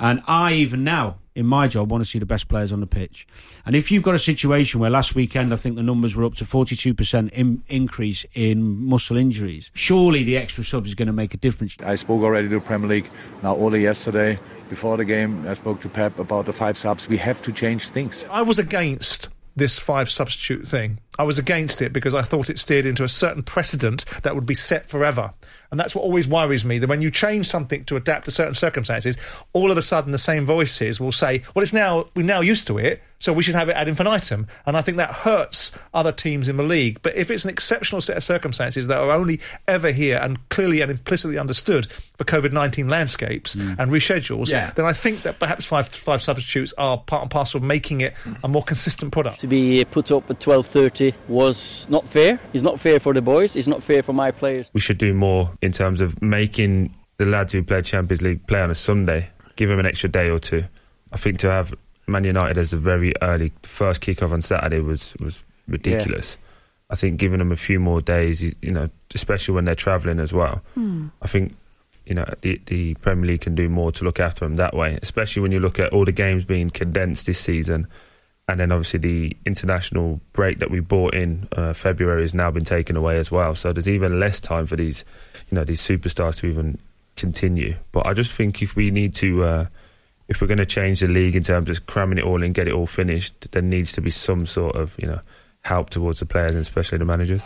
And 0.00 0.22
I, 0.28 0.52
even 0.52 0.84
now, 0.84 1.18
in 1.34 1.46
my 1.46 1.66
job, 1.66 1.90
want 1.90 2.04
to 2.04 2.08
see 2.08 2.20
the 2.20 2.26
best 2.26 2.46
players 2.46 2.72
on 2.72 2.78
the 2.78 2.86
pitch. 2.86 3.26
And 3.66 3.74
if 3.74 3.90
you've 3.90 4.04
got 4.04 4.14
a 4.14 4.18
situation 4.18 4.78
where 4.78 4.90
last 4.90 5.16
weekend 5.16 5.52
I 5.52 5.56
think 5.56 5.74
the 5.74 5.82
numbers 5.82 6.14
were 6.14 6.24
up 6.24 6.34
to 6.36 6.44
42% 6.44 7.30
in, 7.30 7.64
increase 7.66 8.24
in 8.34 8.84
muscle 8.84 9.16
injuries, 9.16 9.72
surely 9.74 10.22
the 10.22 10.36
extra 10.36 10.62
subs 10.62 10.90
is 10.90 10.94
going 10.94 11.06
to 11.06 11.12
make 11.12 11.34
a 11.34 11.36
difference. 11.36 11.76
I 11.82 11.96
spoke 11.96 12.22
already 12.22 12.48
to 12.48 12.60
Premier 12.60 12.88
League, 12.88 13.10
now 13.42 13.56
only 13.56 13.82
yesterday. 13.82 14.38
Before 14.68 14.96
the 14.96 15.04
game, 15.04 15.48
I 15.48 15.54
spoke 15.54 15.80
to 15.80 15.88
Pep 15.88 16.18
about 16.18 16.46
the 16.46 16.52
five 16.52 16.78
subs. 16.78 17.08
We 17.08 17.16
have 17.16 17.42
to 17.42 17.52
change 17.52 17.88
things. 17.88 18.24
I 18.30 18.42
was 18.42 18.58
against 18.58 19.30
this 19.56 19.78
five 19.78 20.10
substitute 20.10 20.68
thing. 20.68 21.00
I 21.18 21.24
was 21.24 21.38
against 21.38 21.82
it 21.82 21.92
because 21.92 22.14
I 22.14 22.22
thought 22.22 22.48
it 22.48 22.58
steered 22.58 22.86
into 22.86 23.02
a 23.04 23.08
certain 23.08 23.42
precedent 23.42 24.04
that 24.22 24.34
would 24.34 24.46
be 24.46 24.54
set 24.54 24.86
forever. 24.86 25.32
And 25.70 25.78
that's 25.78 25.94
what 25.94 26.02
always 26.02 26.26
worries 26.26 26.64
me 26.64 26.78
that 26.78 26.88
when 26.88 27.02
you 27.02 27.10
change 27.10 27.46
something 27.46 27.84
to 27.86 27.96
adapt 27.96 28.24
to 28.24 28.30
certain 28.30 28.54
circumstances, 28.54 29.18
all 29.52 29.70
of 29.70 29.76
a 29.76 29.82
sudden 29.82 30.12
the 30.12 30.18
same 30.18 30.46
voices 30.46 30.98
will 30.98 31.12
say, 31.12 31.42
well, 31.54 31.62
it's 31.62 31.74
now, 31.74 32.06
we're 32.14 32.24
now 32.24 32.40
used 32.40 32.66
to 32.68 32.78
it, 32.78 33.02
so 33.18 33.32
we 33.32 33.42
should 33.42 33.56
have 33.56 33.68
it 33.68 33.76
ad 33.76 33.88
infinitum. 33.88 34.46
And 34.64 34.76
I 34.76 34.82
think 34.82 34.96
that 34.96 35.10
hurts 35.10 35.76
other 35.92 36.12
teams 36.12 36.48
in 36.48 36.56
the 36.56 36.62
league. 36.62 37.00
But 37.02 37.16
if 37.16 37.30
it's 37.30 37.44
an 37.44 37.50
exceptional 37.50 38.00
set 38.00 38.16
of 38.16 38.24
circumstances 38.24 38.86
that 38.86 38.98
are 38.98 39.10
only 39.10 39.40
ever 39.66 39.90
here 39.90 40.18
and 40.22 40.48
clearly 40.48 40.80
and 40.80 40.90
implicitly 40.90 41.36
understood 41.36 41.90
for 41.90 42.24
COVID 42.24 42.52
19 42.52 42.88
landscapes 42.88 43.54
mm. 43.54 43.78
and 43.78 43.90
reschedules, 43.90 44.48
Yeah. 44.48 44.70
then 44.70 44.86
I 44.86 44.92
think 44.94 45.22
that 45.22 45.38
perhaps 45.38 45.66
five, 45.66 45.88
five 45.88 46.22
substitutes 46.22 46.72
are 46.78 46.96
part 46.96 47.22
and 47.22 47.30
parcel 47.30 47.58
of 47.58 47.64
making 47.64 48.00
it 48.00 48.14
a 48.42 48.48
more 48.48 48.62
consistent 48.62 49.12
product. 49.12 49.40
to 49.40 49.46
be 49.46 49.84
put 49.84 50.10
up 50.10 50.30
at 50.30 50.40
12.30 50.40 51.07
was 51.28 51.86
not 51.90 52.06
fair. 52.08 52.40
It's 52.52 52.62
not 52.62 52.78
fair 52.80 53.00
for 53.00 53.12
the 53.14 53.22
boys. 53.22 53.56
It's 53.56 53.68
not 53.68 53.82
fair 53.82 54.02
for 54.02 54.12
my 54.12 54.30
players. 54.30 54.70
we 54.74 54.80
should 54.80 54.98
do 54.98 55.12
more 55.14 55.50
in 55.62 55.72
terms 55.72 56.00
of 56.00 56.20
making 56.22 56.94
the 57.18 57.26
lads 57.26 57.52
who 57.52 57.62
play 57.62 57.82
Champions 57.82 58.22
League 58.22 58.46
play 58.46 58.60
on 58.60 58.70
a 58.70 58.74
Sunday, 58.74 59.28
give 59.56 59.68
them 59.68 59.78
an 59.80 59.86
extra 59.86 60.08
day 60.08 60.30
or 60.30 60.38
two. 60.38 60.64
I 61.12 61.16
think 61.16 61.38
to 61.40 61.50
have 61.50 61.74
Man 62.06 62.24
United 62.24 62.56
as 62.58 62.70
the 62.70 62.76
very 62.76 63.12
early 63.22 63.52
first 63.62 64.00
kickoff 64.02 64.32
on 64.32 64.40
Saturday 64.42 64.80
was 64.80 65.14
was 65.20 65.42
ridiculous. 65.66 66.38
I 66.90 66.94
think 66.94 67.18
giving 67.18 67.38
them 67.38 67.52
a 67.52 67.56
few 67.56 67.78
more 67.80 68.00
days, 68.00 68.42
you- 68.42 68.54
you 68.62 68.70
know, 68.70 68.88
especially 69.14 69.54
when 69.54 69.66
they're 69.66 69.74
travelling 69.74 70.20
as 70.20 70.32
well. 70.32 70.62
Hmm. 70.74 71.08
I 71.20 71.26
think 71.28 71.54
you 72.06 72.14
know 72.14 72.24
the 72.40 72.60
the 72.66 72.94
Premier 72.94 73.26
League 73.26 73.42
can 73.42 73.54
do 73.54 73.68
more 73.68 73.92
to 73.92 74.04
look 74.04 74.20
after 74.20 74.44
them 74.46 74.56
that 74.56 74.74
way, 74.74 74.98
especially 75.02 75.42
when 75.42 75.52
you 75.52 75.60
look 75.60 75.78
at 75.78 75.92
all 75.92 76.04
the 76.06 76.12
games 76.12 76.44
being 76.44 76.70
condensed 76.70 77.26
this 77.26 77.38
season, 77.38 77.86
and 78.48 78.58
then 78.58 78.72
obviously 78.72 78.98
the 78.98 79.36
international 79.44 80.20
break 80.32 80.58
that 80.58 80.70
we 80.70 80.80
bought 80.80 81.14
in 81.14 81.46
uh, 81.52 81.74
February 81.74 82.22
has 82.22 82.32
now 82.32 82.50
been 82.50 82.64
taken 82.64 82.96
away 82.96 83.18
as 83.18 83.30
well. 83.30 83.54
So 83.54 83.72
there's 83.72 83.88
even 83.88 84.18
less 84.18 84.40
time 84.40 84.66
for 84.66 84.74
these, 84.74 85.04
you 85.50 85.54
know, 85.54 85.64
these 85.64 85.80
superstars 85.80 86.40
to 86.40 86.46
even 86.46 86.78
continue. 87.16 87.76
But 87.92 88.06
I 88.06 88.14
just 88.14 88.32
think 88.32 88.62
if 88.62 88.74
we 88.74 88.90
need 88.90 89.14
to. 89.16 89.44
Uh, 89.44 89.66
if 90.28 90.42
we're 90.42 90.46
going 90.46 90.58
to 90.58 90.66
change 90.66 91.00
the 91.00 91.06
league 91.06 91.34
in 91.34 91.42
terms 91.42 91.70
of 91.70 91.86
cramming 91.86 92.18
it 92.18 92.24
all 92.24 92.42
in, 92.42 92.52
get 92.52 92.68
it 92.68 92.74
all 92.74 92.86
finished, 92.86 93.50
there 93.52 93.62
needs 93.62 93.92
to 93.92 94.02
be 94.02 94.10
some 94.10 94.44
sort 94.44 94.76
of, 94.76 94.94
you 94.98 95.08
know, 95.08 95.20
help 95.64 95.88
towards 95.88 96.20
the 96.20 96.26
players 96.26 96.50
and 96.50 96.60
especially 96.60 96.98
the 96.98 97.06
managers. 97.06 97.44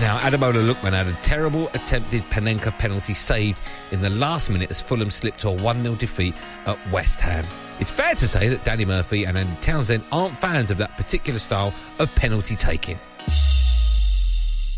Now, 0.00 0.16
Ademola 0.18 0.66
Lookman 0.66 0.92
had 0.92 1.08
a 1.08 1.12
terrible 1.20 1.68
attempted 1.74 2.22
Panenka 2.30 2.72
penalty 2.78 3.12
saved 3.12 3.58
in 3.90 4.00
the 4.00 4.08
last 4.08 4.48
minute 4.48 4.70
as 4.70 4.80
Fulham 4.80 5.10
slipped 5.10 5.40
to 5.40 5.48
a 5.48 5.52
1 5.52 5.82
0 5.82 5.94
defeat 5.96 6.34
at 6.66 6.78
West 6.90 7.20
Ham. 7.20 7.44
It's 7.80 7.90
fair 7.90 8.14
to 8.14 8.26
say 8.26 8.48
that 8.48 8.64
Danny 8.64 8.84
Murphy 8.84 9.24
and 9.24 9.38
Andy 9.38 9.56
Townsend 9.60 10.02
aren't 10.10 10.34
fans 10.34 10.70
of 10.70 10.78
that 10.78 10.90
particular 10.96 11.38
style 11.38 11.72
of 11.98 12.12
penalty 12.16 12.56
taking. 12.56 12.96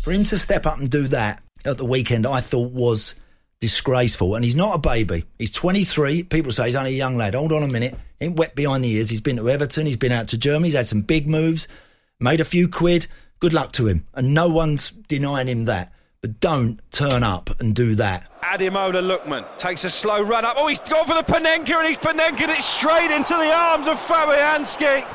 For 0.03 0.11
him 0.11 0.23
to 0.25 0.37
step 0.37 0.65
up 0.65 0.77
and 0.77 0.89
do 0.89 1.07
that 1.07 1.41
at 1.65 1.77
the 1.77 1.85
weekend, 1.85 2.27
I 2.27 2.41
thought 2.41 2.71
was 2.71 3.15
disgraceful. 3.59 4.35
And 4.35 4.43
he's 4.43 4.55
not 4.55 4.75
a 4.75 4.79
baby. 4.79 5.25
He's 5.39 5.51
23. 5.51 6.23
People 6.23 6.51
say 6.51 6.65
he's 6.65 6.75
only 6.75 6.91
a 6.91 6.97
young 6.97 7.15
lad. 7.17 7.33
Hold 7.33 7.53
on 7.53 7.63
a 7.63 7.67
minute. 7.67 7.95
He 8.19 8.25
ain't 8.25 8.35
wet 8.35 8.55
behind 8.55 8.83
the 8.83 8.91
ears. 8.91 9.09
He's 9.09 9.21
been 9.21 9.37
to 9.37 9.49
Everton. 9.49 9.85
He's 9.85 9.97
been 9.97 10.11
out 10.11 10.27
to 10.29 10.37
Germany. 10.37 10.67
He's 10.67 10.75
had 10.75 10.87
some 10.87 11.01
big 11.01 11.27
moves, 11.27 11.67
made 12.19 12.39
a 12.39 12.45
few 12.45 12.67
quid. 12.67 13.07
Good 13.39 13.53
luck 13.53 13.71
to 13.73 13.87
him. 13.87 14.05
And 14.13 14.33
no 14.33 14.47
one's 14.47 14.91
denying 14.91 15.47
him 15.47 15.63
that. 15.63 15.91
But 16.21 16.39
don't 16.39 16.79
turn 16.91 17.23
up 17.23 17.49
and 17.59 17.73
do 17.75 17.95
that. 17.95 18.30
Ademola 18.51 19.01
Lookman 19.01 19.45
takes 19.57 19.85
a 19.85 19.89
slow 19.89 20.21
run 20.21 20.43
up. 20.43 20.55
Oh, 20.57 20.67
he's 20.67 20.79
gone 20.79 21.05
for 21.05 21.13
the 21.13 21.23
Panenka 21.23 21.73
and 21.77 21.87
he's 21.87 21.97
Panenka 21.97 22.49
it 22.49 22.61
straight 22.61 23.09
into 23.09 23.33
the 23.33 23.49
arms 23.49 23.87
of 23.87 23.97
Fabianski. 23.97 25.07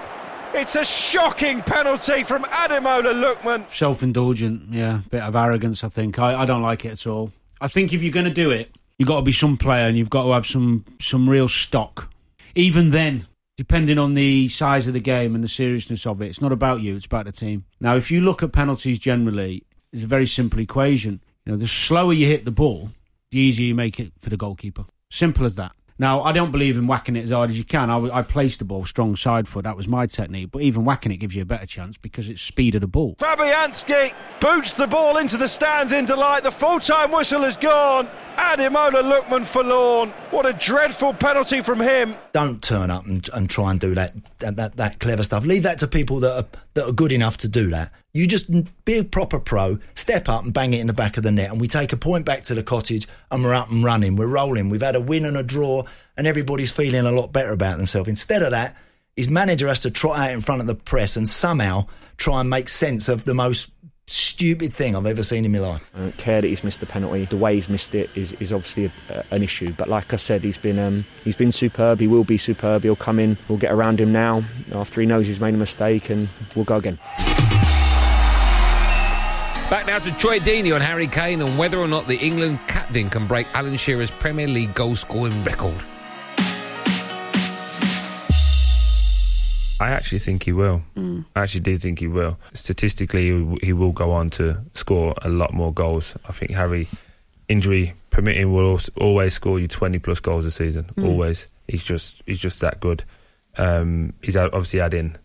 It's 0.54 0.74
a 0.74 0.82
shocking 0.82 1.60
penalty 1.60 2.24
from 2.24 2.44
Ademola 2.44 3.12
Lookman. 3.12 3.70
Self 3.70 4.02
indulgent, 4.02 4.72
yeah, 4.72 5.02
bit 5.10 5.20
of 5.20 5.36
arrogance. 5.36 5.84
I 5.84 5.88
think 5.88 6.18
I, 6.18 6.40
I 6.40 6.44
don't 6.46 6.62
like 6.62 6.86
it 6.86 6.92
at 6.92 7.06
all. 7.06 7.30
I 7.60 7.68
think 7.68 7.92
if 7.92 8.02
you're 8.02 8.10
going 8.10 8.24
to 8.24 8.32
do 8.32 8.50
it, 8.50 8.74
you've 8.98 9.08
got 9.08 9.16
to 9.16 9.22
be 9.22 9.32
some 9.32 9.58
player 9.58 9.86
and 9.86 9.98
you've 9.98 10.08
got 10.08 10.22
to 10.22 10.32
have 10.32 10.46
some 10.46 10.86
some 10.98 11.28
real 11.28 11.48
stock. 11.48 12.10
Even 12.54 12.90
then, 12.90 13.26
depending 13.58 13.98
on 13.98 14.14
the 14.14 14.48
size 14.48 14.86
of 14.86 14.94
the 14.94 15.00
game 15.00 15.34
and 15.34 15.44
the 15.44 15.48
seriousness 15.48 16.06
of 16.06 16.22
it, 16.22 16.28
it's 16.28 16.40
not 16.40 16.52
about 16.52 16.80
you; 16.80 16.96
it's 16.96 17.04
about 17.04 17.26
the 17.26 17.32
team. 17.32 17.66
Now, 17.80 17.96
if 17.96 18.10
you 18.10 18.22
look 18.22 18.42
at 18.42 18.52
penalties 18.52 18.98
generally, 18.98 19.62
it's 19.92 20.04
a 20.04 20.06
very 20.06 20.26
simple 20.26 20.60
equation. 20.60 21.20
You 21.44 21.52
know, 21.52 21.58
the 21.58 21.68
slower 21.68 22.14
you 22.14 22.26
hit 22.26 22.46
the 22.46 22.50
ball, 22.50 22.92
the 23.30 23.38
easier 23.38 23.66
you 23.66 23.74
make 23.74 23.98
it 24.00 24.12
for 24.20 24.30
the 24.30 24.36
goalkeeper. 24.36 24.84
Simple 25.10 25.44
as 25.44 25.54
that. 25.56 25.72
Now, 25.98 26.22
I 26.22 26.32
don't 26.32 26.50
believe 26.50 26.76
in 26.76 26.86
whacking 26.86 27.16
it 27.16 27.24
as 27.24 27.30
hard 27.30 27.48
as 27.48 27.56
you 27.56 27.64
can. 27.64 27.88
I, 27.88 28.18
I 28.18 28.22
placed 28.22 28.58
the 28.58 28.66
ball 28.66 28.84
strong 28.84 29.16
side 29.16 29.48
foot. 29.48 29.64
That 29.64 29.78
was 29.78 29.88
my 29.88 30.06
technique. 30.06 30.50
But 30.50 30.60
even 30.60 30.84
whacking 30.84 31.10
it 31.10 31.16
gives 31.16 31.34
you 31.34 31.40
a 31.40 31.46
better 31.46 31.64
chance 31.64 31.96
because 31.96 32.28
it's 32.28 32.42
speed 32.42 32.74
of 32.74 32.82
the 32.82 32.86
ball. 32.86 33.14
Fabianski 33.16 34.12
boots 34.38 34.74
the 34.74 34.86
ball 34.86 35.16
into 35.16 35.38
the 35.38 35.48
stands 35.48 35.92
in 35.92 36.04
delight. 36.04 36.42
The 36.42 36.50
full 36.50 36.80
time 36.80 37.12
whistle 37.12 37.42
has 37.42 37.56
gone. 37.56 38.10
Ademola 38.36 39.02
Lookman 39.02 39.44
forlorn. 39.44 40.10
What 40.30 40.46
a 40.46 40.52
dreadful 40.52 41.14
penalty 41.14 41.62
from 41.62 41.80
him. 41.80 42.14
Don't 42.32 42.62
turn 42.62 42.90
up 42.90 43.06
and, 43.06 43.28
and 43.32 43.48
try 43.48 43.70
and 43.70 43.80
do 43.80 43.94
that, 43.94 44.14
that 44.38 44.56
that 44.56 44.76
that 44.76 44.98
clever 45.00 45.22
stuff. 45.22 45.44
Leave 45.44 45.62
that 45.64 45.78
to 45.80 45.86
people 45.86 46.20
that 46.20 46.44
are 46.44 46.46
that 46.74 46.86
are 46.86 46.92
good 46.92 47.12
enough 47.12 47.38
to 47.38 47.48
do 47.48 47.70
that. 47.70 47.92
You 48.12 48.26
just 48.26 48.50
be 48.84 48.98
a 48.98 49.04
proper 49.04 49.38
pro, 49.38 49.78
step 49.94 50.28
up 50.28 50.44
and 50.44 50.52
bang 50.52 50.72
it 50.72 50.80
in 50.80 50.86
the 50.86 50.92
back 50.92 51.16
of 51.16 51.22
the 51.22 51.32
net, 51.32 51.50
and 51.50 51.60
we 51.60 51.68
take 51.68 51.92
a 51.92 51.96
point 51.96 52.24
back 52.24 52.42
to 52.44 52.54
the 52.54 52.62
cottage, 52.62 53.06
and 53.30 53.44
we're 53.44 53.54
up 53.54 53.70
and 53.70 53.84
running. 53.84 54.16
We're 54.16 54.26
rolling. 54.26 54.70
We've 54.70 54.80
had 54.80 54.96
a 54.96 55.00
win 55.00 55.24
and 55.24 55.36
a 55.36 55.42
draw, 55.42 55.84
and 56.16 56.26
everybody's 56.26 56.70
feeling 56.70 57.04
a 57.04 57.12
lot 57.12 57.32
better 57.32 57.52
about 57.52 57.78
themselves. 57.78 58.08
Instead 58.08 58.42
of 58.42 58.52
that, 58.52 58.76
his 59.16 59.28
manager 59.28 59.68
has 59.68 59.80
to 59.80 59.90
trot 59.90 60.18
out 60.18 60.30
in 60.30 60.40
front 60.40 60.60
of 60.60 60.66
the 60.66 60.74
press 60.74 61.16
and 61.16 61.26
somehow 61.26 61.86
try 62.16 62.40
and 62.40 62.50
make 62.50 62.68
sense 62.68 63.08
of 63.08 63.24
the 63.24 63.34
most 63.34 63.70
stupid 64.08 64.72
thing 64.72 64.94
I've 64.94 65.06
ever 65.06 65.22
seen 65.22 65.44
in 65.44 65.52
my 65.52 65.58
life. 65.58 65.90
I 65.94 65.98
don't 65.98 66.16
care 66.16 66.40
that 66.40 66.46
he's 66.46 66.62
missed 66.62 66.80
the 66.80 66.86
penalty. 66.86 67.24
The 67.24 67.36
way 67.36 67.54
he's 67.54 67.68
missed 67.68 67.94
it 67.94 68.10
is, 68.14 68.34
is 68.34 68.52
obviously 68.52 68.92
a, 69.08 69.24
an 69.30 69.42
issue. 69.42 69.72
But 69.72 69.88
like 69.88 70.12
I 70.12 70.16
said, 70.16 70.42
he's 70.42 70.58
been 70.58 70.78
um, 70.78 71.04
he's 71.24 71.34
been 71.34 71.52
superb. 71.52 72.00
He 72.00 72.06
will 72.06 72.24
be 72.24 72.38
superb. 72.38 72.82
He'll 72.82 72.96
come 72.96 73.18
in. 73.18 73.38
We'll 73.48 73.58
get 73.58 73.72
around 73.72 74.00
him 74.00 74.12
now 74.12 74.44
after 74.72 75.00
he 75.00 75.06
knows 75.06 75.26
he's 75.26 75.40
made 75.40 75.54
a 75.54 75.56
mistake, 75.56 76.10
and 76.10 76.28
we'll 76.54 76.64
go 76.64 76.76
again. 76.76 76.98
Back 79.68 79.86
now 79.88 79.98
to 79.98 80.12
Troy 80.18 80.38
Deeney 80.38 80.72
on 80.72 80.80
Harry 80.80 81.08
Kane 81.08 81.42
and 81.42 81.58
whether 81.58 81.78
or 81.78 81.88
not 81.88 82.06
the 82.06 82.16
England 82.18 82.60
captain 82.68 83.10
can 83.10 83.26
break 83.26 83.48
Alan 83.52 83.76
Shearer's 83.76 84.12
Premier 84.12 84.46
League 84.46 84.74
goal 84.74 84.94
scoring 84.94 85.42
record. 85.42 85.82
I 89.80 89.90
actually 89.90 90.20
think 90.20 90.44
he 90.44 90.52
will. 90.52 90.82
Mm. 90.96 91.24
I 91.34 91.42
actually 91.42 91.60
do 91.60 91.76
think 91.76 91.98
he 92.00 92.06
will. 92.06 92.38
Statistically, 92.52 93.58
he 93.62 93.72
will 93.72 93.92
go 93.92 94.12
on 94.12 94.30
to 94.30 94.62
score 94.72 95.14
a 95.22 95.28
lot 95.28 95.52
more 95.52 95.72
goals. 95.72 96.16
I 96.28 96.32
think 96.32 96.52
Harry, 96.52 96.88
injury 97.48 97.94
permitting, 98.10 98.52
will 98.52 98.78
always 98.96 99.34
score 99.34 99.60
you 99.60 99.68
twenty 99.68 99.98
plus 99.98 100.20
goals 100.20 100.44
a 100.44 100.50
season. 100.50 100.84
Mm. 100.96 101.08
Always. 101.08 101.46
He's 101.68 101.84
just 101.84 102.22
he's 102.26 102.40
just 102.40 102.60
that 102.60 102.80
good. 102.80 103.04
Um, 103.58 104.12
he's 104.22 104.36
obviously 104.36 104.80
adding 104.80 105.16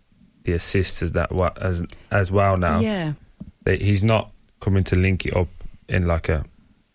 the 0.43 0.53
assists 0.53 1.01
as 1.03 1.13
that 1.13 1.31
as 1.57 1.85
as 2.09 2.31
well 2.31 2.57
now. 2.57 2.79
Yeah. 2.79 3.13
He's 3.65 4.03
not 4.03 4.31
coming 4.59 4.83
to 4.85 4.95
link 4.95 5.25
it 5.25 5.35
up 5.35 5.49
in 5.87 6.07
like 6.07 6.29
a 6.29 6.45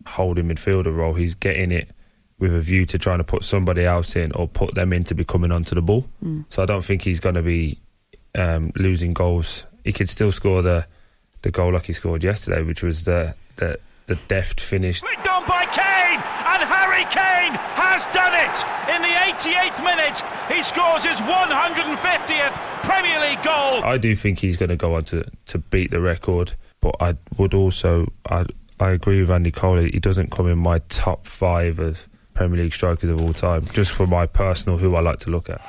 holding 0.07 0.49
midfielder 0.49 0.95
role. 0.95 1.15
He's 1.15 1.35
getting 1.35 1.71
it 1.71 1.91
with 2.39 2.55
a 2.55 2.61
view 2.61 2.85
to 2.87 2.99
trying 2.99 3.19
to 3.19 3.25
put 3.25 3.45
somebody 3.45 3.85
else 3.85 4.15
in 4.15 4.33
or 4.33 4.47
put 4.47 4.75
them 4.75 4.93
in 4.93 5.03
to 5.05 5.15
be 5.15 5.25
coming 5.25 5.51
onto 5.51 5.75
the 5.75 5.83
ball. 5.83 6.07
Mm. 6.23 6.45
So 6.49 6.63
I 6.63 6.67
don't 6.67 6.85
think 6.85 7.03
he's 7.03 7.21
going 7.21 7.35
to 7.35 7.43
be 7.43 7.79
um, 8.35 8.73
losing 8.77 9.13
goals. 9.13 9.67
He 9.85 9.93
could 9.93 10.09
still 10.09 10.33
score 10.33 10.63
the 10.63 10.87
the 11.43 11.51
goal 11.51 11.73
like 11.73 11.87
he 11.87 11.93
scored 11.93 12.25
yesterday, 12.25 12.63
which 12.63 12.83
was 12.83 13.05
the 13.05 13.35
the, 13.57 13.79
the 14.07 14.17
deft 14.29 14.61
finish. 14.61 15.01
Flicked 15.01 15.29
on 15.29 15.47
by 15.47 15.65
Kane, 15.67 16.21
and 16.21 16.63
Harry 16.63 17.05
Kane 17.05 17.55
has 17.77 18.05
done 18.13 18.35
it. 18.35 18.57
In 18.95 19.03
the 19.03 19.15
88th 19.33 19.83
minute, 19.85 20.23
he 20.53 20.63
scores 20.63 21.05
his 21.05 21.19
150th 21.19 22.53
Premier 22.83 23.21
League 23.21 23.43
goal. 23.43 23.85
I 23.85 23.97
do 23.97 24.15
think 24.17 24.39
he's 24.39 24.57
going 24.57 24.71
to 24.71 24.77
go 24.77 24.95
on 24.95 25.05
to, 25.05 25.25
to 25.47 25.59
beat 25.59 25.91
the 25.91 26.01
record, 26.01 26.53
but 26.81 26.97
I 27.01 27.15
would 27.39 27.55
also 27.55 28.13
I 28.29 28.45
I 28.79 28.91
agree 28.91 29.21
with 29.21 29.31
Andy 29.31 29.53
Cole. 29.53 29.79
He 29.79 30.01
doesn't 30.01 30.31
come 30.31 30.49
in 30.49 30.59
my 30.59 30.81
top 30.89 31.27
five 31.27 31.79
of 31.79 32.07
Premier 32.37 32.63
League 32.63 32.73
strikers 32.73 33.11
of 33.11 33.21
all 33.21 33.33
time, 33.33 33.65
just 33.73 33.93
for 33.93 34.07
my 34.07 34.27
personal 34.27 34.79
who 34.79 34.95
I 34.95 35.01
like 35.01 35.17
to 35.19 35.31
look 35.31 35.51
at. 35.51 35.61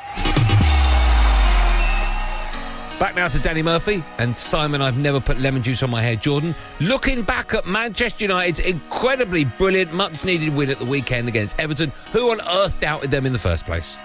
Back 2.99 3.15
now 3.15 3.27
to 3.27 3.37
Danny 3.39 3.61
Murphy 3.61 4.03
and 4.17 4.35
Simon. 4.35 4.81
I've 4.81 4.97
never 4.97 5.19
put 5.19 5.39
lemon 5.39 5.61
juice 5.61 5.83
on 5.83 5.91
my 5.91 6.01
hair. 6.01 6.15
Jordan, 6.15 6.55
looking 6.81 7.21
back 7.21 7.53
at 7.53 7.67
Manchester 7.67 8.25
United's 8.25 8.59
incredibly 8.59 9.45
brilliant, 9.45 9.93
much 9.93 10.23
needed 10.23 10.55
win 10.55 10.69
at 10.71 10.79
the 10.79 10.85
weekend 10.85 11.27
against 11.27 11.59
Everton. 11.59 11.91
Who 12.11 12.31
on 12.31 12.41
earth 12.41 12.79
doubted 12.79 13.11
them 13.11 13.27
in 13.27 13.33
the 13.33 13.39
first 13.39 13.65
place? 13.65 13.95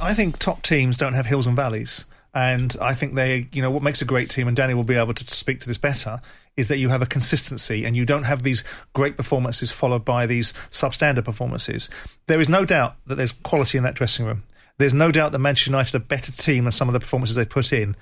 I 0.00 0.14
think 0.14 0.38
top 0.38 0.62
teams 0.62 0.96
don't 0.96 1.12
have 1.12 1.26
hills 1.26 1.46
and 1.46 1.54
valleys. 1.54 2.06
And 2.34 2.74
I 2.80 2.94
think 2.94 3.14
they, 3.14 3.48
you 3.52 3.60
know, 3.60 3.70
what 3.70 3.82
makes 3.82 4.00
a 4.00 4.06
great 4.06 4.30
team, 4.30 4.48
and 4.48 4.56
Danny 4.56 4.72
will 4.72 4.84
be 4.84 4.96
able 4.96 5.12
to 5.12 5.26
speak 5.26 5.60
to 5.60 5.68
this 5.68 5.76
better, 5.76 6.18
is 6.56 6.68
that 6.68 6.78
you 6.78 6.88
have 6.88 7.02
a 7.02 7.06
consistency 7.06 7.84
and 7.84 7.96
you 7.96 8.04
don't 8.04 8.24
have 8.24 8.42
these 8.42 8.64
great 8.92 9.16
performances 9.16 9.72
followed 9.72 10.04
by 10.04 10.26
these 10.26 10.52
substandard 10.70 11.24
performances. 11.24 11.88
There 12.26 12.40
is 12.40 12.48
no 12.48 12.64
doubt 12.64 12.96
that 13.06 13.16
there's 13.16 13.32
quality 13.32 13.78
in 13.78 13.84
that 13.84 13.94
dressing 13.94 14.26
room. 14.26 14.42
There's 14.78 14.94
no 14.94 15.10
doubt 15.10 15.32
that 15.32 15.38
Manchester 15.38 15.70
United 15.70 15.94
are 15.94 15.98
a 15.98 16.00
better 16.00 16.32
team 16.32 16.64
than 16.64 16.72
some 16.72 16.88
of 16.88 16.92
the 16.92 17.00
performances 17.00 17.36
they 17.36 17.44
put 17.44 17.72
in. 17.72 17.96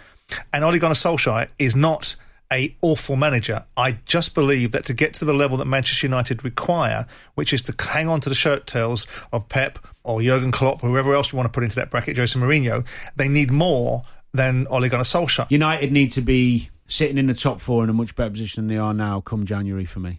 And 0.52 0.64
Ole 0.64 0.78
Gunnar 0.78 0.94
Solskjaer 0.94 1.48
is 1.58 1.76
not 1.76 2.16
a 2.52 2.74
awful 2.82 3.16
manager. 3.16 3.64
I 3.76 3.92
just 4.06 4.34
believe 4.34 4.72
that 4.72 4.84
to 4.84 4.94
get 4.94 5.14
to 5.14 5.24
the 5.24 5.32
level 5.32 5.56
that 5.58 5.66
Manchester 5.66 6.06
United 6.06 6.44
require, 6.44 7.06
which 7.34 7.52
is 7.52 7.62
to 7.64 7.74
hang 7.78 8.08
on 8.08 8.20
to 8.20 8.28
the 8.28 8.34
shirt 8.34 8.66
tails 8.66 9.06
of 9.32 9.48
Pep 9.48 9.78
or 10.02 10.20
Jurgen 10.20 10.50
Klopp 10.50 10.82
or 10.82 10.88
whoever 10.88 11.14
else 11.14 11.32
you 11.32 11.36
want 11.36 11.46
to 11.46 11.52
put 11.52 11.62
into 11.62 11.76
that 11.76 11.90
bracket, 11.90 12.16
Jose 12.16 12.38
Mourinho, 12.38 12.84
they 13.16 13.28
need 13.28 13.50
more 13.50 14.02
than 14.32 14.66
Ole 14.68 14.88
Gunnar 14.88 15.04
Solskjaer. 15.04 15.50
United 15.50 15.92
need 15.92 16.12
to 16.12 16.22
be 16.22 16.70
sitting 16.90 17.16
in 17.16 17.26
the 17.26 17.34
top 17.34 17.60
four 17.60 17.84
in 17.84 17.88
a 17.88 17.92
much 17.94 18.14
better 18.14 18.30
position 18.30 18.66
than 18.66 18.74
they 18.74 18.80
are 18.80 18.92
now 18.92 19.20
come 19.20 19.46
January 19.46 19.84
for 19.84 20.00
me. 20.00 20.18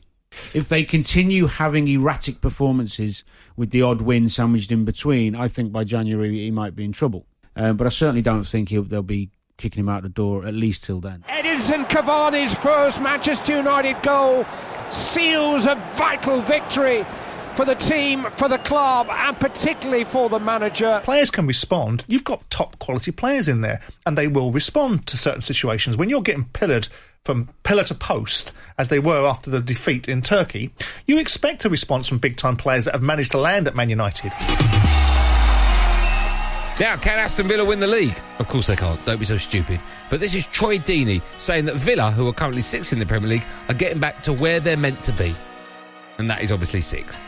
If 0.56 0.70
they 0.70 0.84
continue 0.84 1.48
having 1.48 1.90
erratic 1.90 2.40
performances 2.40 3.26
with 3.58 3.72
the 3.72 3.82
odd 3.82 4.02
win 4.02 4.30
sandwiched 4.30 4.72
in 4.72 4.86
between, 4.86 5.36
I 5.36 5.50
think 5.50 5.74
by 5.74 5.84
January 5.84 6.40
he 6.40 6.52
might 6.52 6.74
be 6.76 6.86
in 6.86 6.94
trouble. 6.94 7.26
Um, 7.58 7.76
but 7.76 7.86
I 7.86 7.90
certainly 7.90 8.22
don't 8.22 8.46
think 8.46 8.70
they'll 8.70 9.04
be 9.04 9.30
kicking 9.58 9.82
him 9.82 9.90
out 9.90 10.04
the 10.04 10.10
door 10.10 10.46
at 10.46 10.54
least 10.54 10.86
till 10.86 11.02
then. 11.02 11.26
Edinson 11.28 11.84
Cavani's 11.86 12.54
first 12.56 13.02
Manchester 13.02 13.58
United 13.58 14.02
goal 14.02 14.46
seals 14.90 15.66
a 15.66 15.76
vital 15.96 16.42
victory 16.42 17.06
for 17.56 17.66
the 17.66 17.76
team, 17.76 18.24
for 18.38 18.48
the 18.48 18.58
club, 18.60 19.08
and 19.10 19.40
particularly 19.40 20.04
for 20.04 20.30
the 20.30 20.40
manager. 20.40 21.02
Players 21.04 21.32
can 21.32 21.48
respond. 21.48 22.04
You've 22.08 22.24
got 22.24 22.50
top 22.50 22.80
quality 22.80 23.12
players 23.12 23.48
in 23.48 23.62
there, 23.62 23.82
and 24.06 24.18
they 24.18 24.28
will 24.28 24.52
respond 24.52 25.08
to 25.08 25.18
certain 25.18 25.42
situations. 25.42 25.98
When 25.98 26.10
you're 26.10 26.22
getting 26.22 26.46
pillared 26.46 26.88
from 27.24 27.50
pillar 27.64 27.84
to 27.84 27.96
post, 27.96 28.54
as 28.78 28.88
they 28.88 29.00
were 29.00 29.28
after 29.28 29.52
the 29.52 29.60
defeat 29.60 30.08
in 30.08 30.22
Turkey, 30.22 30.72
you 31.06 31.20
expect 31.20 31.66
a 31.66 31.70
response 31.70 32.08
from 32.08 32.18
big 32.18 32.38
time 32.38 32.56
players 32.56 32.86
that 32.86 32.94
have 32.94 33.04
managed 33.04 33.32
to 33.32 33.38
land 33.38 33.68
at 33.68 33.76
Man 33.76 33.90
United. 33.90 34.32
Now, 36.80 36.96
can 36.98 37.20
Aston 37.20 37.48
Villa 37.48 37.64
win 37.64 37.80
the 37.80 37.86
league? 37.86 38.18
Of 38.40 38.48
course 38.48 38.66
they 38.66 38.76
can't. 38.76 39.04
Don't 39.06 39.20
be 39.20 39.26
so 39.26 39.38
stupid. 39.38 39.80
But 40.10 40.20
this 40.20 40.34
is 40.34 40.48
Troy 40.48 40.80
Deeney 40.80 41.22
saying 41.38 41.66
that 41.66 41.76
Villa, 41.76 42.10
who 42.10 42.28
are 42.28 42.34
currently 42.34 42.62
sixth 42.62 42.92
in 42.92 42.98
the 42.98 43.06
Premier 43.06 43.30
League, 43.30 43.44
are 43.70 43.76
getting 43.76 44.00
back 44.00 44.22
to 44.24 44.34
where 44.34 44.60
they're 44.60 44.78
meant 44.78 45.04
to 45.04 45.12
be. 45.12 45.36
And 46.18 46.28
that 46.30 46.42
is 46.42 46.52
obviously 46.52 46.82
sixth. 46.82 47.24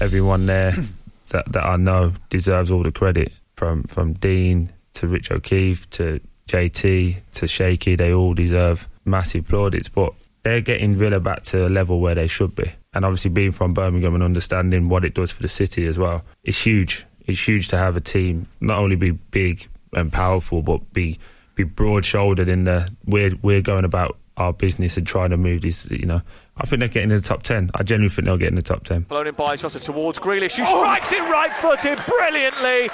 Everyone 0.00 0.46
there 0.46 0.72
that, 1.28 1.50
that 1.52 1.64
I 1.64 1.76
know 1.76 2.12
deserves 2.30 2.70
all 2.70 2.82
the 2.82 2.92
credit 2.92 3.32
from 3.56 3.84
from 3.84 4.14
Dean 4.14 4.72
to 4.94 5.08
Rich 5.08 5.30
O'Kelly 5.30 5.76
to 5.90 6.20
JT 6.48 7.16
to 7.32 7.46
Shaky. 7.46 7.96
They 7.96 8.12
all 8.12 8.34
deserve 8.34 8.88
massive 9.04 9.46
plaudits, 9.46 9.88
but 9.88 10.12
they're 10.42 10.60
getting 10.60 10.94
Villa 10.94 11.20
back 11.20 11.42
to 11.44 11.66
a 11.66 11.70
level 11.70 12.00
where 12.00 12.14
they 12.14 12.26
should 12.26 12.54
be. 12.54 12.70
And 12.92 13.04
obviously, 13.04 13.30
being 13.30 13.52
from 13.52 13.74
Birmingham 13.74 14.14
and 14.14 14.22
understanding 14.22 14.88
what 14.88 15.04
it 15.04 15.14
does 15.14 15.32
for 15.32 15.42
the 15.42 15.48
city 15.48 15.86
as 15.86 15.98
well, 15.98 16.24
it's 16.44 16.64
huge. 16.64 17.06
It's 17.26 17.46
huge 17.46 17.68
to 17.68 17.78
have 17.78 17.96
a 17.96 18.00
team 18.00 18.46
not 18.60 18.78
only 18.78 18.96
be 18.96 19.12
big 19.12 19.68
and 19.92 20.12
powerful, 20.12 20.62
but 20.62 20.92
be 20.92 21.18
be 21.54 21.64
broad 21.64 22.04
shouldered 22.04 22.48
in 22.48 22.64
the 22.64 22.88
we're 23.06 23.32
we're 23.42 23.62
going 23.62 23.84
about 23.84 24.18
our 24.36 24.52
business 24.52 24.96
and 24.96 25.06
trying 25.06 25.30
to 25.30 25.36
move 25.36 25.60
this, 25.60 25.86
You 25.90 26.06
know, 26.06 26.20
I 26.56 26.66
think 26.66 26.80
they're 26.80 26.88
getting 26.88 27.10
in 27.10 27.16
the 27.16 27.22
top 27.22 27.42
ten. 27.42 27.70
I 27.74 27.82
genuinely 27.82 28.14
think 28.14 28.26
they'll 28.26 28.36
get 28.36 28.48
in 28.48 28.56
the 28.56 28.62
top 28.62 28.84
ten. 28.84 29.02
Blown 29.02 29.26
in 29.28 29.34
by 29.34 29.56
Jota 29.56 29.78
towards 29.80 30.18
Grealish, 30.18 30.56
who 30.56 30.64
strikes 30.64 31.12
it 31.12 31.20
right 31.22 31.52
footed 31.56 31.98
brilliantly 32.06 32.90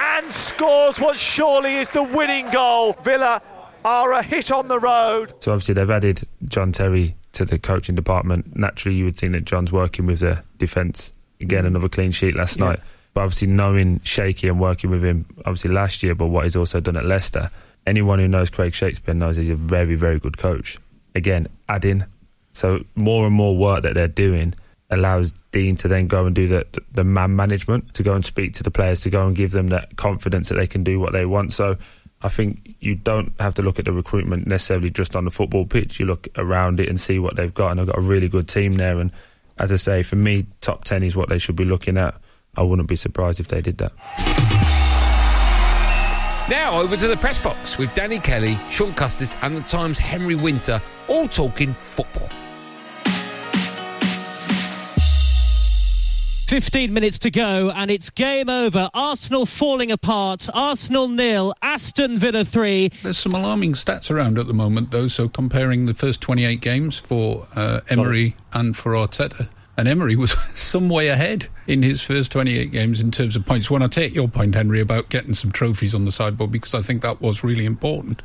and 0.00 0.32
scores 0.32 0.98
what 0.98 1.18
surely 1.18 1.76
is 1.76 1.88
the 1.90 2.02
winning 2.02 2.50
goal. 2.50 2.94
Villa 3.04 3.40
are 3.84 4.12
a 4.12 4.22
hit 4.22 4.50
on 4.50 4.68
the 4.68 4.78
road. 4.78 5.32
So 5.40 5.52
obviously 5.52 5.74
they've 5.74 5.88
added 5.90 6.22
John 6.48 6.72
Terry 6.72 7.14
to 7.32 7.44
the 7.44 7.58
coaching 7.58 7.94
department. 7.94 8.56
Naturally, 8.56 8.96
you 8.98 9.04
would 9.06 9.16
think 9.16 9.32
that 9.32 9.44
John's 9.44 9.70
working 9.72 10.06
with 10.06 10.20
the 10.20 10.42
defence. 10.58 11.12
Again, 11.40 11.64
another 11.66 11.88
clean 11.88 12.10
sheet 12.12 12.34
last 12.34 12.58
Yeah. 12.58 12.64
night. 12.66 12.80
But 13.14 13.22
obviously 13.22 13.48
knowing 13.48 14.00
Shaky 14.04 14.48
and 14.48 14.60
working 14.60 14.90
with 14.90 15.02
him, 15.04 15.24
obviously 15.40 15.70
last 15.70 16.02
year, 16.02 16.14
but 16.14 16.26
what 16.26 16.44
he's 16.44 16.56
also 16.56 16.80
done 16.80 16.96
at 16.96 17.04
Leicester. 17.06 17.50
Anyone 17.86 18.18
who 18.18 18.28
knows 18.28 18.50
Craig 18.50 18.74
Shakespeare 18.74 19.14
knows 19.14 19.36
he's 19.36 19.50
a 19.50 19.54
very, 19.54 19.94
very 19.94 20.18
good 20.18 20.38
coach. 20.38 20.78
Again, 21.14 21.48
adding. 21.68 22.04
So 22.52 22.84
more 22.94 23.26
and 23.26 23.34
more 23.34 23.56
work 23.56 23.82
that 23.82 23.94
they're 23.94 24.08
doing 24.08 24.54
allows 24.90 25.32
Dean 25.52 25.76
to 25.76 25.88
then 25.88 26.08
go 26.08 26.26
and 26.26 26.34
do 26.34 26.48
the 26.48 26.66
the 26.92 27.04
man 27.04 27.36
management, 27.36 27.94
to 27.94 28.02
go 28.02 28.14
and 28.14 28.24
speak 28.24 28.54
to 28.54 28.62
the 28.62 28.70
players, 28.70 29.00
to 29.02 29.10
go 29.10 29.26
and 29.26 29.36
give 29.36 29.52
them 29.52 29.68
that 29.68 29.96
confidence 29.96 30.48
that 30.48 30.56
they 30.56 30.66
can 30.66 30.84
do 30.84 30.98
what 30.98 31.12
they 31.12 31.24
want. 31.24 31.52
So 31.52 31.76
I 32.22 32.28
think 32.28 32.74
you 32.80 32.96
don't 32.96 33.32
have 33.40 33.54
to 33.54 33.62
look 33.62 33.78
at 33.78 33.84
the 33.84 33.92
recruitment 33.92 34.46
necessarily 34.46 34.90
just 34.90 35.16
on 35.16 35.24
the 35.24 35.30
football 35.30 35.64
pitch. 35.64 36.00
You 36.00 36.06
look 36.06 36.28
around 36.36 36.80
it 36.80 36.88
and 36.88 37.00
see 37.00 37.18
what 37.18 37.36
they've 37.36 37.54
got, 37.54 37.70
and 37.70 37.80
they've 37.80 37.86
got 37.86 37.98
a 37.98 38.02
really 38.02 38.28
good 38.28 38.48
team 38.48 38.74
there. 38.74 38.98
And 38.98 39.10
as 39.58 39.72
I 39.72 39.76
say, 39.76 40.02
for 40.02 40.16
me, 40.16 40.46
top 40.60 40.84
ten 40.84 41.02
is 41.02 41.16
what 41.16 41.28
they 41.28 41.38
should 41.38 41.56
be 41.56 41.64
looking 41.64 41.96
at. 41.96 42.14
I 42.56 42.62
wouldn't 42.62 42.88
be 42.88 42.96
surprised 42.96 43.40
if 43.40 43.48
they 43.48 43.60
did 43.60 43.78
that. 43.78 44.59
Now 46.50 46.80
over 46.80 46.96
to 46.96 47.06
the 47.06 47.16
press 47.16 47.38
box 47.38 47.78
with 47.78 47.94
Danny 47.94 48.18
Kelly, 48.18 48.58
Sean 48.70 48.92
Custis, 48.94 49.36
and 49.42 49.56
the 49.56 49.60
Times' 49.68 50.00
Henry 50.00 50.34
Winter, 50.34 50.82
all 51.06 51.28
talking 51.28 51.72
football. 51.72 52.28
15 56.48 56.92
minutes 56.92 57.20
to 57.20 57.30
go 57.30 57.70
and 57.70 57.88
it's 57.88 58.10
game 58.10 58.48
over. 58.48 58.90
Arsenal 58.94 59.46
falling 59.46 59.92
apart. 59.92 60.48
Arsenal 60.52 61.06
nil. 61.06 61.54
Aston 61.62 62.18
Villa 62.18 62.44
three. 62.44 62.90
There's 63.04 63.18
some 63.18 63.34
alarming 63.34 63.74
stats 63.74 64.10
around 64.10 64.36
at 64.36 64.48
the 64.48 64.54
moment, 64.54 64.90
though. 64.90 65.06
So 65.06 65.28
comparing 65.28 65.86
the 65.86 65.94
first 65.94 66.20
28 66.20 66.60
games 66.60 66.98
for 66.98 67.46
uh, 67.54 67.82
Emery 67.90 68.34
and 68.52 68.76
for 68.76 68.94
Arteta, 68.94 69.48
and 69.76 69.86
Emery 69.86 70.16
was 70.16 70.32
some 70.58 70.88
way 70.88 71.06
ahead 71.06 71.46
in 71.70 71.84
his 71.84 72.02
first 72.02 72.32
28 72.32 72.72
games 72.72 73.00
in 73.00 73.12
terms 73.12 73.36
of 73.36 73.46
points. 73.46 73.70
When 73.70 73.80
I 73.80 73.86
take 73.86 74.12
your 74.12 74.26
point, 74.26 74.56
Henry, 74.56 74.80
about 74.80 75.08
getting 75.08 75.34
some 75.34 75.52
trophies 75.52 75.94
on 75.94 76.04
the 76.04 76.10
sideboard, 76.10 76.50
because 76.50 76.74
I 76.74 76.80
think 76.80 77.02
that 77.02 77.20
was 77.20 77.44
really 77.44 77.64
important. 77.64 78.22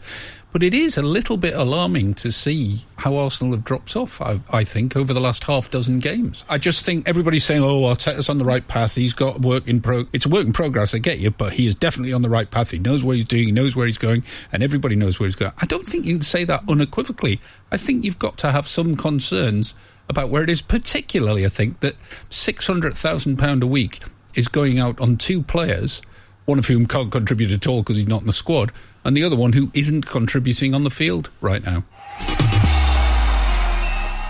But 0.51 0.63
it 0.63 0.73
is 0.73 0.97
a 0.97 1.03
little 1.03 1.37
bit 1.37 1.53
alarming 1.53 2.15
to 2.15 2.31
see 2.31 2.85
how 2.95 3.17
Arsenal 3.17 3.53
have 3.53 3.63
dropped 3.63 3.95
off, 3.95 4.19
I, 4.19 4.39
I 4.51 4.63
think, 4.63 4.95
over 4.95 5.13
the 5.13 5.19
last 5.19 5.43
half 5.43 5.69
dozen 5.69 5.99
games. 5.99 6.43
I 6.49 6.57
just 6.57 6.85
think 6.87 7.07
everybody's 7.07 7.43
saying, 7.43 7.61
oh, 7.61 7.81
Arteta's 7.81 8.29
on 8.29 8.39
the 8.39 8.45
right 8.45 8.67
path. 8.67 8.95
He's 8.95 9.13
got 9.13 9.41
work 9.41 9.67
in 9.67 9.79
pro. 9.79 10.05
It's 10.11 10.25
a 10.25 10.29
work 10.29 10.47
in 10.47 10.53
progress, 10.53 10.95
I 10.95 10.97
get 10.97 11.19
you, 11.19 11.29
but 11.29 11.53
he 11.53 11.67
is 11.67 11.75
definitely 11.75 12.13
on 12.13 12.23
the 12.23 12.29
right 12.31 12.49
path. 12.49 12.71
He 12.71 12.79
knows 12.79 13.03
what 13.03 13.15
he's 13.15 13.25
doing, 13.25 13.45
he 13.45 13.51
knows 13.51 13.75
where 13.75 13.85
he's 13.85 13.99
going, 13.99 14.23
and 14.51 14.63
everybody 14.63 14.95
knows 14.95 15.19
where 15.19 15.27
he's 15.27 15.35
going. 15.35 15.51
I 15.61 15.67
don't 15.67 15.85
think 15.85 16.05
you 16.05 16.15
can 16.15 16.23
say 16.23 16.45
that 16.45 16.63
unequivocally. 16.67 17.41
I 17.71 17.77
think 17.77 18.05
you've 18.05 18.17
got 18.17 18.39
to 18.39 18.51
have 18.51 18.65
some 18.65 18.95
concerns 18.95 19.75
about 20.09 20.29
where 20.29 20.43
it 20.43 20.50
is. 20.50 20.62
Particularly, 20.62 21.45
I 21.45 21.50
think 21.50 21.79
that 21.81 21.95
six 22.29 22.67
hundred 22.67 22.95
thousand 22.95 23.38
pound 23.38 23.63
a 23.63 23.67
week 23.67 24.00
is 24.35 24.47
going 24.47 24.79
out 24.79 25.00
on 25.00 25.17
two 25.17 25.41
players, 25.41 26.01
one 26.45 26.59
of 26.59 26.67
whom 26.67 26.85
can't 26.85 27.12
contribute 27.12 27.51
at 27.51 27.67
all 27.67 27.81
because 27.81 27.97
he's 27.97 28.07
not 28.07 28.21
in 28.21 28.27
the 28.27 28.33
squad, 28.33 28.71
and 29.03 29.15
the 29.15 29.24
other 29.24 29.35
one 29.35 29.53
who 29.53 29.71
isn't 29.74 30.05
contributing 30.05 30.74
on 30.74 30.83
the 30.83 30.89
field 30.89 31.29
right 31.41 31.63
now. 31.63 31.83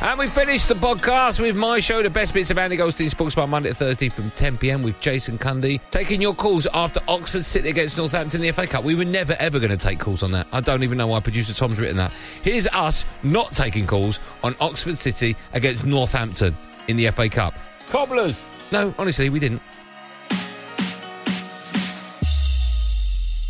And 0.05 0.19
we 0.19 0.27
finished 0.27 0.67
the 0.67 0.75
podcast 0.75 1.39
with 1.39 1.55
my 1.55 1.79
show, 1.79 2.03
the 2.03 2.12
best 2.12 2.35
bits 2.35 2.51
of 2.51 2.59
Andy 2.59 2.75
Goldstein 2.75 3.09
Sports 3.09 3.33
Bar, 3.33 3.47
Monday 3.47 3.69
to 3.69 3.75
Thursday 3.75 4.07
from 4.07 4.29
10 4.29 4.59
pm 4.59 4.83
with 4.83 5.00
Jason 5.00 5.35
Cundy. 5.39 5.81
Taking 5.89 6.21
your 6.21 6.35
calls 6.35 6.67
after 6.75 7.00
Oxford 7.07 7.43
City 7.43 7.69
against 7.69 7.97
Northampton 7.97 8.39
in 8.39 8.45
the 8.45 8.53
FA 8.53 8.67
Cup. 8.67 8.83
We 8.83 8.93
were 8.93 9.03
never 9.03 9.35
ever 9.39 9.57
going 9.57 9.71
to 9.71 9.77
take 9.77 9.97
calls 9.97 10.21
on 10.21 10.31
that. 10.33 10.45
I 10.53 10.62
don't 10.62 10.83
even 10.83 11.00
know 11.00 11.07
why 11.07 11.21
producer 11.21 11.55
Tom's 11.55 11.79
written 11.79 11.97
that. 11.97 12.12
Here's 12.43 12.67
us 12.67 13.03
not 13.24 13.53
taking 13.53 13.88
calls 13.88 14.19
on 14.43 14.55
Oxford 14.59 15.00
City 15.00 15.35
against 15.53 15.88
Northampton 15.88 16.55
in 16.88 16.97
the 16.97 17.09
FA 17.09 17.27
Cup. 17.27 17.55
Cobblers! 17.89 18.45
No, 18.71 18.93
honestly, 19.00 19.29
we 19.29 19.39
didn't. 19.39 19.63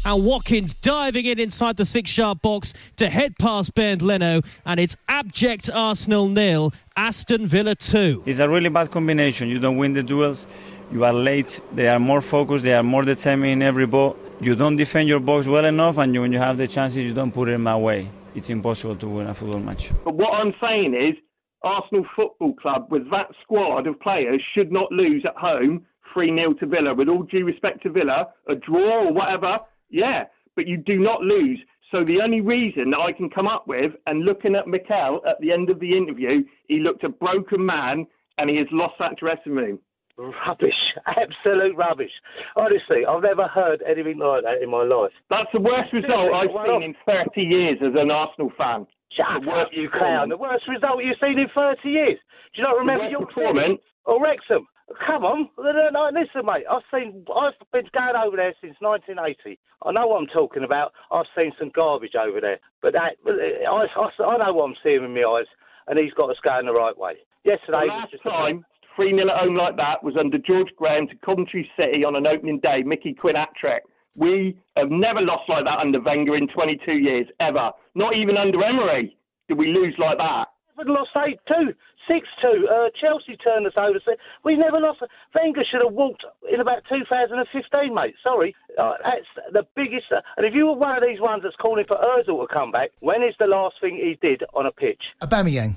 And 0.05 0.23
Watkins 0.23 0.75
diving 0.75 1.25
in 1.25 1.39
inside 1.39 1.77
the 1.77 1.85
six 1.85 2.15
yard 2.15 2.39
box 2.43 2.75
to 2.97 3.09
head 3.09 3.33
past 3.39 3.73
Bernd 3.73 4.03
Leno, 4.03 4.41
and 4.67 4.79
it's 4.79 4.95
abject 5.07 5.67
Arsenal 5.73 6.29
nil, 6.29 6.73
Aston 6.95 7.47
Villa 7.47 7.73
2. 7.73 8.21
It's 8.27 8.37
a 8.37 8.47
really 8.47 8.69
bad 8.69 8.91
combination. 8.91 9.49
You 9.49 9.57
don't 9.57 9.77
win 9.77 9.93
the 9.93 10.03
duels, 10.03 10.45
you 10.91 11.03
are 11.03 11.11
late, 11.11 11.59
they 11.73 11.87
are 11.87 11.97
more 11.97 12.21
focused, 12.21 12.63
they 12.63 12.75
are 12.75 12.83
more 12.83 13.03
determined 13.03 13.53
in 13.53 13.61
every 13.63 13.87
ball. 13.87 14.15
You 14.39 14.53
don't 14.53 14.75
defend 14.75 15.09
your 15.09 15.19
box 15.19 15.47
well 15.47 15.65
enough, 15.65 15.97
and 15.97 16.13
you, 16.13 16.21
when 16.21 16.31
you 16.31 16.37
have 16.37 16.57
the 16.57 16.67
chances, 16.67 17.03
you 17.03 17.15
don't 17.15 17.31
put 17.31 17.47
them 17.47 17.65
away. 17.65 18.07
It's 18.35 18.51
impossible 18.51 18.97
to 18.97 19.07
win 19.07 19.25
a 19.25 19.33
football 19.33 19.61
match. 19.61 19.89
But 20.03 20.13
what 20.13 20.33
I'm 20.33 20.53
saying 20.61 20.93
is, 20.93 21.15
Arsenal 21.63 22.05
Football 22.15 22.53
Club, 22.61 22.91
with 22.91 23.09
that 23.09 23.29
squad 23.41 23.87
of 23.87 23.99
players, 24.01 24.39
should 24.53 24.71
not 24.71 24.91
lose 24.91 25.25
at 25.25 25.35
home 25.35 25.83
3 26.13 26.35
0 26.35 26.53
to 26.53 26.67
Villa. 26.67 26.93
With 26.93 27.09
all 27.09 27.23
due 27.23 27.43
respect 27.43 27.81
to 27.83 27.89
Villa, 27.89 28.27
a 28.47 28.53
draw 28.53 29.07
or 29.07 29.11
whatever, 29.13 29.57
yeah, 29.89 30.25
but 30.55 30.67
you 30.67 30.77
do 30.77 30.99
not 30.99 31.21
lose. 31.21 31.59
So 31.91 32.03
the 32.03 32.19
only 32.21 32.41
reason 32.41 32.91
that 32.91 32.99
I 32.99 33.11
can 33.11 33.29
come 33.29 33.47
up 33.47 33.67
with, 33.67 33.93
and 34.07 34.25
looking 34.25 34.55
at 34.55 34.67
Mikel 34.67 35.21
at 35.27 35.39
the 35.39 35.51
end 35.51 35.69
of 35.69 35.79
the 35.79 35.95
interview, 35.95 36.43
he 36.67 36.79
looked 36.79 37.03
a 37.03 37.09
broken 37.09 37.65
man 37.65 38.07
and 38.37 38.49
he 38.49 38.57
has 38.57 38.67
lost 38.71 38.95
that 38.99 39.17
dressing 39.17 39.53
room. 39.53 39.79
Rubbish, 40.17 40.73
absolute 41.07 41.75
rubbish. 41.75 42.11
Honestly, 42.55 43.05
I've 43.07 43.21
never 43.21 43.47
heard 43.47 43.83
anything 43.87 44.17
like 44.17 44.43
that 44.43 44.63
in 44.63 44.69
my 44.69 44.83
life. 44.83 45.11
That's 45.29 45.49
the 45.53 45.59
worst 45.59 45.91
result 45.93 46.33
I've 46.33 46.49
seen 46.67 46.83
in 46.83 46.95
30 47.05 47.41
years 47.41 47.77
as 47.81 47.93
an 47.95 48.11
Arsenal 48.11 48.51
fan. 48.57 48.87
Shut 49.11 49.43
The 49.43 49.51
up, 49.51 49.57
worst 49.57 49.73
you 49.73 49.89
clown. 49.89 50.29
The 50.29 50.37
worst 50.37 50.67
result 50.67 51.03
you've 51.03 51.17
seen 51.21 51.37
in 51.37 51.47
30 51.53 51.89
years. 51.89 52.17
Do 52.53 52.61
you 52.61 52.63
not 52.63 52.77
remember 52.77 53.09
your 53.09 53.25
performance? 53.25 53.79
Or 54.05 54.21
Wrexham? 54.23 54.65
Come 55.05 55.25
on. 55.25 55.49
Listen, 55.57 56.45
mate, 56.45 56.65
I've 56.69 56.85
seen, 56.93 57.25
I've 57.33 57.57
been 57.73 57.89
going 57.93 58.15
over 58.15 58.37
there 58.37 58.53
since 58.61 58.75
1980. 58.79 59.59
I 59.83 59.91
know 59.91 60.07
what 60.07 60.21
I'm 60.21 60.27
talking 60.27 60.63
about. 60.63 60.93
I've 61.11 61.25
seen 61.35 61.51
some 61.57 61.71
garbage 61.73 62.15
over 62.15 62.39
there. 62.39 62.59
But 62.81 62.93
that, 62.93 63.17
uh, 63.25 63.31
I, 63.65 63.85
I, 63.85 64.23
I 64.23 64.37
know 64.37 64.53
what 64.53 64.69
I'm 64.69 64.75
seeing 64.83 65.03
in 65.03 65.13
my 65.13 65.23
eyes, 65.23 65.49
and 65.87 65.97
he's 65.97 66.13
got 66.13 66.29
us 66.29 66.37
going 66.43 66.67
the 66.67 66.73
right 66.73 66.97
way. 66.97 67.15
Yesterday 67.43 67.89
the 67.89 67.93
was 67.93 68.01
last 68.01 68.11
just 68.11 68.23
time 68.23 68.65
3 68.95 69.11
0 69.13 69.27
at 69.27 69.37
home 69.37 69.55
like 69.55 69.75
that 69.77 70.03
was 70.03 70.15
under 70.17 70.37
George 70.37 70.69
Graham 70.77 71.07
to 71.07 71.15
Coventry 71.25 71.69
City 71.77 72.05
on 72.05 72.15
an 72.15 72.27
opening 72.27 72.59
day, 72.59 72.83
Mickey 72.83 73.13
Quinn 73.13 73.35
at 73.35 73.49
trick. 73.59 73.83
We 74.15 74.57
have 74.77 74.89
never 74.89 75.19
lost 75.19 75.49
like 75.49 75.65
that 75.65 75.79
under 75.79 75.99
Wenger 76.01 76.37
in 76.37 76.47
22 76.47 76.93
years, 76.93 77.27
ever. 77.39 77.71
Not 77.95 78.15
even 78.15 78.37
under 78.37 78.63
Emery 78.63 79.17
did 79.47 79.57
we 79.57 79.67
lose 79.67 79.95
like 79.97 80.17
that. 80.17 80.45
We'd 80.77 80.87
lost 80.87 81.11
8 81.15 81.37
2, 81.47 81.73
6 82.07 82.27
2. 82.41 82.67
Uh, 82.67 82.89
Chelsea 82.99 83.37
turned 83.37 83.67
us 83.67 83.73
over. 83.77 83.99
We 84.43 84.55
never 84.55 84.79
lost. 84.79 85.01
Wenger 85.33 85.63
should 85.69 85.81
have 85.83 85.93
walked 85.93 86.23
in 86.51 86.59
about 86.59 86.83
2015, 86.89 87.93
mate. 87.93 88.15
Sorry. 88.23 88.55
Uh, 88.77 88.93
that's 89.03 89.53
the 89.53 89.65
biggest. 89.75 90.11
Uh, 90.11 90.21
and 90.37 90.45
if 90.45 90.53
you 90.53 90.67
were 90.67 90.75
one 90.75 90.97
of 90.97 91.03
these 91.03 91.19
ones 91.19 91.43
that's 91.43 91.55
calling 91.55 91.85
for 91.87 91.97
Ozil 91.97 92.47
to 92.47 92.53
come 92.53 92.71
back, 92.71 92.91
when 92.99 93.23
is 93.23 93.35
the 93.39 93.47
last 93.47 93.75
thing 93.81 93.95
he 93.95 94.17
did 94.21 94.43
on 94.53 94.65
a 94.65 94.71
pitch? 94.71 95.01
Aubameyang, 95.21 95.75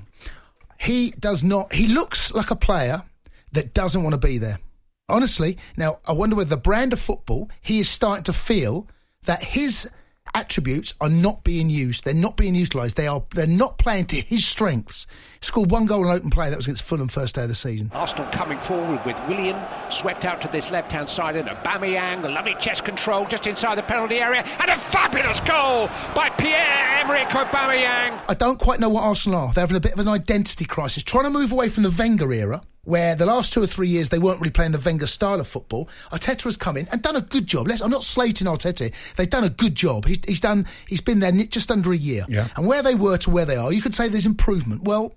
he 0.79 1.11
does 1.19 1.43
not. 1.43 1.73
He 1.73 1.87
looks 1.87 2.33
like 2.33 2.51
a 2.51 2.55
player 2.55 3.03
that 3.51 3.73
doesn't 3.73 4.03
want 4.03 4.13
to 4.13 4.27
be 4.27 4.37
there. 4.37 4.59
Honestly, 5.07 5.57
now 5.75 5.99
I 6.05 6.11
wonder 6.11 6.35
whether 6.35 6.51
the 6.51 6.57
brand 6.57 6.93
of 6.93 6.99
football 6.99 7.49
he 7.61 7.79
is 7.79 7.89
starting 7.89 8.23
to 8.25 8.33
feel 8.33 8.87
that 9.23 9.43
his 9.43 9.89
attributes 10.33 10.93
are 11.01 11.09
not 11.09 11.43
being 11.43 11.69
used. 11.69 12.03
They're 12.03 12.13
not 12.13 12.37
being 12.37 12.55
utilised. 12.55 12.95
They 12.95 13.07
are. 13.07 13.23
They're 13.33 13.47
not 13.47 13.77
playing 13.77 14.05
to 14.05 14.17
his 14.17 14.45
strengths. 14.45 15.07
He 15.39 15.45
scored 15.45 15.71
one 15.71 15.85
goal 15.85 16.05
in 16.05 16.11
open 16.11 16.29
play. 16.29 16.49
That 16.49 16.57
was 16.57 16.65
against 16.65 16.83
Fulham 16.83 17.07
first 17.07 17.35
day 17.35 17.43
of 17.43 17.49
the 17.49 17.55
season. 17.55 17.91
Arsenal 17.93 18.29
coming 18.31 18.59
forward 18.59 19.03
with 19.05 19.17
Willian 19.27 19.57
swept 19.89 20.25
out 20.25 20.41
to 20.41 20.47
this 20.49 20.71
left-hand 20.71 21.09
side 21.09 21.35
and 21.35 21.47
Aubameyang, 21.47 22.23
lovely 22.23 22.55
chest 22.59 22.83
control 22.83 23.25
just 23.25 23.47
inside 23.47 23.75
the 23.75 23.83
penalty 23.83 24.19
area, 24.19 24.43
and 24.59 24.69
a 24.69 24.77
fabulous 24.77 25.39
goal 25.41 25.87
by 26.13 26.29
Pierre-Emerick 26.29 27.27
Aubameyang. 27.29 28.19
I 28.27 28.33
don't 28.33 28.59
quite 28.59 28.79
know 28.79 28.89
what 28.89 29.03
Arsenal 29.03 29.39
are. 29.39 29.53
They're 29.53 29.63
having 29.63 29.77
a 29.77 29.81
bit 29.81 29.93
of 29.93 29.99
an 29.99 30.07
identity 30.07 30.65
crisis, 30.65 31.03
trying 31.03 31.25
to 31.25 31.29
move 31.29 31.51
away 31.51 31.69
from 31.69 31.83
the 31.83 31.95
Wenger 31.97 32.31
era, 32.33 32.61
where 32.89 33.13
the 33.13 33.25
last 33.25 33.53
two 33.53 33.61
or 33.61 33.67
three 33.67 33.87
years 33.87 34.09
they 34.09 34.17
weren't 34.17 34.39
really 34.39 34.49
playing 34.49 34.71
the 34.71 34.79
Wenger 34.79 35.05
style 35.05 35.39
of 35.39 35.47
football. 35.47 35.87
Arteta 36.11 36.45
has 36.45 36.57
come 36.57 36.75
in 36.75 36.87
and 36.91 37.03
done 37.03 37.15
a 37.15 37.21
good 37.21 37.45
job. 37.45 37.67
Let's, 37.67 37.81
I'm 37.81 37.91
not 37.91 38.03
slating 38.03 38.47
Arteta. 38.47 38.91
They've 39.15 39.29
done 39.29 39.43
a 39.43 39.49
good 39.49 39.75
job. 39.75 40.05
He's, 40.05 40.19
he's 40.25 40.41
done. 40.41 40.65
He's 40.87 40.99
been 40.99 41.19
there 41.19 41.31
just 41.31 41.69
under 41.69 41.93
a 41.93 41.97
year. 41.97 42.25
Yeah. 42.27 42.47
And 42.55 42.65
where 42.65 42.81
they 42.81 42.95
were 42.95 43.17
to 43.19 43.29
where 43.29 43.45
they 43.45 43.57
are, 43.57 43.71
you 43.71 43.83
could 43.83 43.93
say 43.93 44.07
there's 44.07 44.25
improvement. 44.25 44.85
Well, 44.85 45.13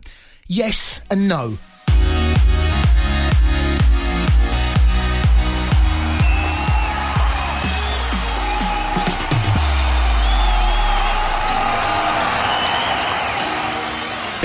yes 0.46 1.00
and 1.10 1.28
no. 1.28 1.56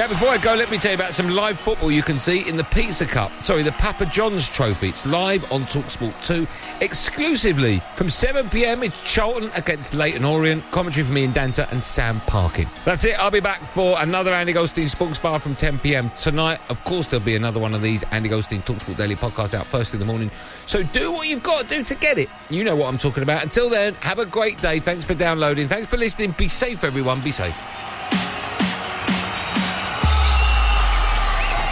Before 0.10 0.30
I 0.30 0.38
go, 0.38 0.56
let 0.56 0.72
me 0.72 0.78
tell 0.78 0.92
you 0.92 0.96
about 0.96 1.14
some 1.14 1.30
live 1.30 1.60
football 1.60 1.92
you 1.92 2.02
can 2.02 2.18
see 2.18 2.48
in 2.48 2.56
the 2.56 2.64
Pizza 2.64 3.06
Cup. 3.06 3.30
Sorry, 3.44 3.62
the 3.62 3.74
Papa 3.74 4.06
John's 4.06 4.48
Trophy. 4.48 4.88
It's 4.88 5.06
live 5.06 5.44
on 5.52 5.64
Talksport 5.64 6.26
2, 6.26 6.48
exclusively 6.80 7.82
from 7.94 8.10
7 8.10 8.50
pm. 8.50 8.84
It's 8.84 9.00
Charlton 9.04 9.52
against 9.54 9.94
Leyton 9.94 10.24
Orient. 10.24 10.64
Commentary 10.72 11.04
from 11.04 11.16
me 11.16 11.26
and 11.26 11.34
Danta 11.34 11.70
and 11.74 11.84
Sam 11.84 12.22
Parkin. 12.22 12.68
That's 12.86 13.04
it. 13.04 13.20
I'll 13.20 13.32
be 13.32 13.42
back 13.42 13.60
for 13.60 13.98
another 14.00 14.32
Andy 14.32 14.54
Goldstein 14.54 14.88
Sports 14.88 15.20
Bar 15.20 15.40
from 15.40 15.56
10 15.56 15.80
pm 15.80 16.10
tonight. 16.22 16.62
Of 16.70 16.82
course, 16.86 17.08
there'll 17.08 17.26
be 17.26 17.36
another 17.36 17.60
one 17.60 17.74
of 17.74 17.82
these 17.82 18.04
Andy 18.06 18.30
Goldstein 18.30 18.62
Talksport 18.62 18.96
Daily 18.96 19.16
podcasts 19.16 19.54
out 19.54 19.68
first 19.68 19.94
in 19.94 20.00
the 20.00 20.06
morning. 20.06 20.32
So 20.68 20.84
do 20.84 21.12
what 21.12 21.28
you've 21.28 21.44
got 21.44 21.64
to 21.64 21.68
do 21.68 21.84
to 21.84 21.96
get 21.96 22.18
it. 22.18 22.30
You 22.50 22.64
know 22.64 22.78
what 22.78 22.88
I'm 22.88 22.98
talking 22.98 23.24
about. 23.24 23.44
Until 23.44 23.70
then, 23.70 23.94
have 23.96 24.20
a 24.20 24.26
great 24.26 24.62
day. 24.62 24.80
Thanks 24.80 25.04
for 25.04 25.16
downloading. 25.16 25.68
Thanks 25.68 25.90
for 25.90 25.98
listening. 25.98 26.32
Be 26.38 26.48
safe, 26.48 26.86
everyone. 26.86 27.22
Be 27.22 27.34
safe. 27.34 27.58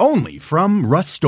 Only 0.00 0.38
from 0.38 0.86
Rust 0.86 1.22